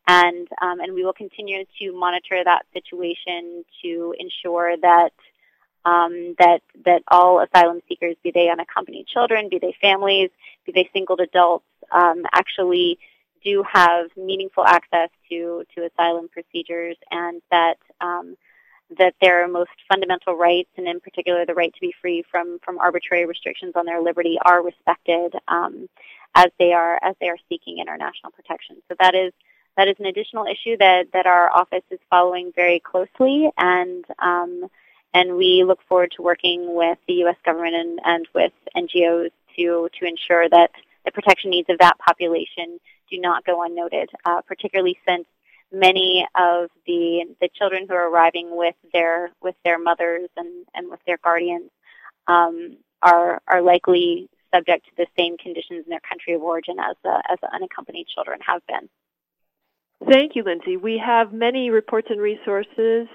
and 0.07 0.47
um, 0.63 0.81
and 0.81 0.95
we 0.95 1.05
will 1.05 1.13
continue 1.13 1.65
to 1.81 1.93
monitor 1.93 2.43
that 2.45 2.67
situation 2.73 3.65
to 3.83 4.15
ensure 4.19 4.77
that 4.83 5.13
um, 5.87 6.35
that 6.39 6.61
that 6.85 7.03
all 7.09 7.41
asylum 7.41 7.81
seekers, 7.89 8.17
be 8.23 8.33
they 8.33 8.51
unaccompanied 8.51 9.07
children, 9.07 9.49
be 9.49 9.59
they 9.59 9.75
families, 9.81 10.31
be 10.67 10.73
they 10.73 10.91
single 10.93 11.17
adults, 11.21 11.65
um, 11.93 12.25
actually 12.33 12.99
do 13.45 13.63
have 13.63 14.09
meaningful 14.17 14.65
access 14.65 15.09
to 15.31 15.65
to 15.75 15.87
asylum 15.87 16.29
procedures, 16.29 16.97
and 17.13 17.41
that 17.53 17.79
um, 18.01 18.37
that 18.99 19.15
their 19.21 19.47
most 19.47 19.71
fundamental 19.89 20.35
rights, 20.35 20.71
and 20.77 20.89
in 20.89 20.99
particular 21.01 21.47
the 21.47 21.55
right 21.55 21.73
to 21.73 21.81
be 21.81 21.95
free 22.03 22.25
from 22.31 22.59
from 22.65 22.79
arbitrary 22.79 23.25
restrictions 23.25 23.73
on 23.77 23.87
their 23.87 24.03
liberty, 24.03 24.39
are 24.45 24.63
respected 24.65 25.35
um, 25.47 25.89
as 26.35 26.49
they 26.59 26.73
are 26.73 26.99
as 27.01 27.15
they 27.21 27.29
are 27.29 27.39
seeking 27.49 27.79
international 27.79 28.33
protection. 28.33 28.77
So 28.89 28.97
that 28.99 29.15
is 29.15 29.33
that 29.77 29.87
is 29.87 29.95
an 30.01 30.07
additional 30.07 30.47
issue 30.47 30.77
that 30.79 31.13
that 31.13 31.27
our 31.27 31.49
office 31.53 31.85
is 31.93 32.01
following 32.11 32.51
very 32.57 32.81
closely 32.81 33.51
and 33.57 34.05
um, 34.19 34.69
and 35.17 35.35
we 35.35 35.65
look 35.65 35.79
forward 35.89 36.13
to 36.15 36.23
working 36.23 36.75
with 36.75 36.99
the 37.09 37.15
U.S. 37.25 37.37
government 37.43 37.75
and, 37.75 38.01
and 38.05 38.29
with 38.35 38.53
NGOs 38.77 39.31
to, 39.57 39.89
to 39.99 40.07
ensure 40.07 40.47
that 40.47 40.71
the 41.07 41.11
protection 41.11 41.51
needs 41.51 41.71
of 41.71 41.79
that 41.79 41.99
population 41.99 42.79
do 43.11 43.19
not 43.19 43.47
go 43.47 43.63
unnoted, 43.63 44.11
uh, 44.27 44.43
particularly 44.43 44.99
since 45.09 45.25
many 45.73 46.27
of 46.35 46.69
the 46.87 47.25
the 47.41 47.49
children 47.59 47.87
who 47.89 47.95
are 47.95 48.11
arriving 48.11 48.55
with 48.55 48.75
their 48.93 49.31
with 49.43 49.55
their 49.65 49.79
mothers 49.79 50.29
and, 50.37 50.67
and 50.75 50.91
with 50.91 51.01
their 51.07 51.19
guardians 51.25 51.71
um, 52.27 52.77
are 53.03 53.41
are 53.49 53.63
likely 53.63 54.29
subject 54.55 54.85
to 54.85 54.91
the 54.99 55.07
same 55.19 55.39
conditions 55.39 55.85
in 55.87 55.91
their 55.91 56.01
country 56.07 56.35
of 56.35 56.43
origin 56.43 56.77
as 56.79 56.95
the, 57.03 57.23
as 57.31 57.39
the 57.41 57.53
unaccompanied 57.55 58.07
children 58.07 58.39
have 58.47 58.61
been. 58.67 58.89
Thank 60.11 60.37
you, 60.37 60.45
Lindsay. 60.45 60.77
We 60.77 61.01
have 61.05 61.33
many 61.33 61.71
reports 61.71 62.09
and 62.11 62.21
resources 62.21 63.09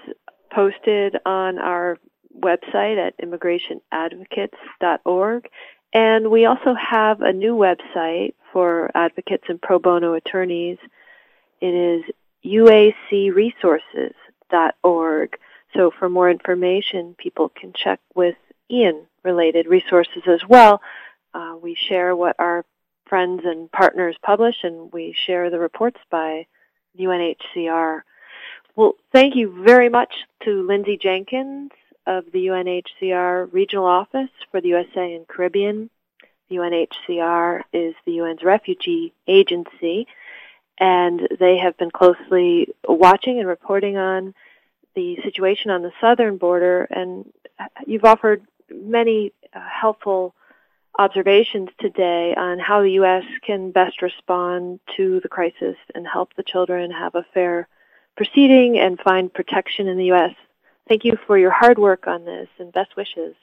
posted 0.52 1.16
on 1.24 1.58
our 1.58 1.96
website 2.38 2.98
at 2.98 3.16
immigrationadvocates.org. 3.18 5.48
And 5.92 6.30
we 6.30 6.46
also 6.46 6.74
have 6.74 7.20
a 7.20 7.32
new 7.32 7.54
website 7.54 8.34
for 8.52 8.90
advocates 8.94 9.44
and 9.48 9.60
pro 9.60 9.78
bono 9.78 10.14
attorneys. 10.14 10.78
It 11.60 11.74
is 11.74 12.02
uacresources.org. 12.44 15.38
So 15.74 15.90
for 15.98 16.08
more 16.08 16.30
information, 16.30 17.16
people 17.18 17.48
can 17.48 17.72
check 17.74 17.98
with 18.14 18.36
IAN 18.70 19.06
related 19.22 19.66
resources 19.66 20.22
as 20.26 20.40
well. 20.48 20.80
Uh, 21.34 21.56
we 21.60 21.74
share 21.74 22.16
what 22.16 22.36
our 22.38 22.64
friends 23.06 23.42
and 23.44 23.70
partners 23.70 24.16
publish, 24.22 24.56
and 24.62 24.90
we 24.92 25.14
share 25.26 25.50
the 25.50 25.58
reports 25.58 25.98
by 26.10 26.46
UNHCR 26.98 28.00
Well, 28.74 28.94
thank 29.12 29.36
you 29.36 29.62
very 29.64 29.90
much 29.90 30.14
to 30.44 30.66
Lindsay 30.66 30.96
Jenkins 30.96 31.72
of 32.06 32.24
the 32.32 32.46
UNHCR 32.46 33.52
Regional 33.52 33.84
Office 33.84 34.30
for 34.50 34.62
the 34.62 34.68
USA 34.68 35.14
and 35.14 35.28
Caribbean. 35.28 35.90
The 36.48 36.56
UNHCR 36.56 37.64
is 37.74 37.94
the 38.06 38.20
UN's 38.20 38.42
refugee 38.42 39.12
agency, 39.28 40.06
and 40.78 41.28
they 41.38 41.58
have 41.58 41.76
been 41.76 41.90
closely 41.90 42.68
watching 42.88 43.38
and 43.40 43.46
reporting 43.46 43.98
on 43.98 44.34
the 44.94 45.18
situation 45.22 45.70
on 45.70 45.82
the 45.82 45.92
southern 46.00 46.38
border, 46.38 46.84
and 46.90 47.30
you've 47.86 48.06
offered 48.06 48.42
many 48.70 49.34
uh, 49.54 49.60
helpful 49.60 50.34
observations 50.98 51.68
today 51.78 52.34
on 52.34 52.58
how 52.58 52.80
the 52.80 52.92
U.S. 52.92 53.24
can 53.46 53.70
best 53.70 54.00
respond 54.00 54.80
to 54.96 55.20
the 55.20 55.28
crisis 55.28 55.76
and 55.94 56.06
help 56.06 56.32
the 56.34 56.42
children 56.42 56.90
have 56.90 57.14
a 57.14 57.26
fair 57.34 57.68
proceeding 58.16 58.78
and 58.78 59.00
find 59.00 59.32
protection 59.32 59.88
in 59.88 59.96
the 59.98 60.06
U.S. 60.06 60.34
Thank 60.88 61.04
you 61.04 61.16
for 61.26 61.38
your 61.38 61.50
hard 61.50 61.78
work 61.78 62.06
on 62.06 62.24
this 62.24 62.48
and 62.58 62.72
best 62.72 62.96
wishes. 62.96 63.34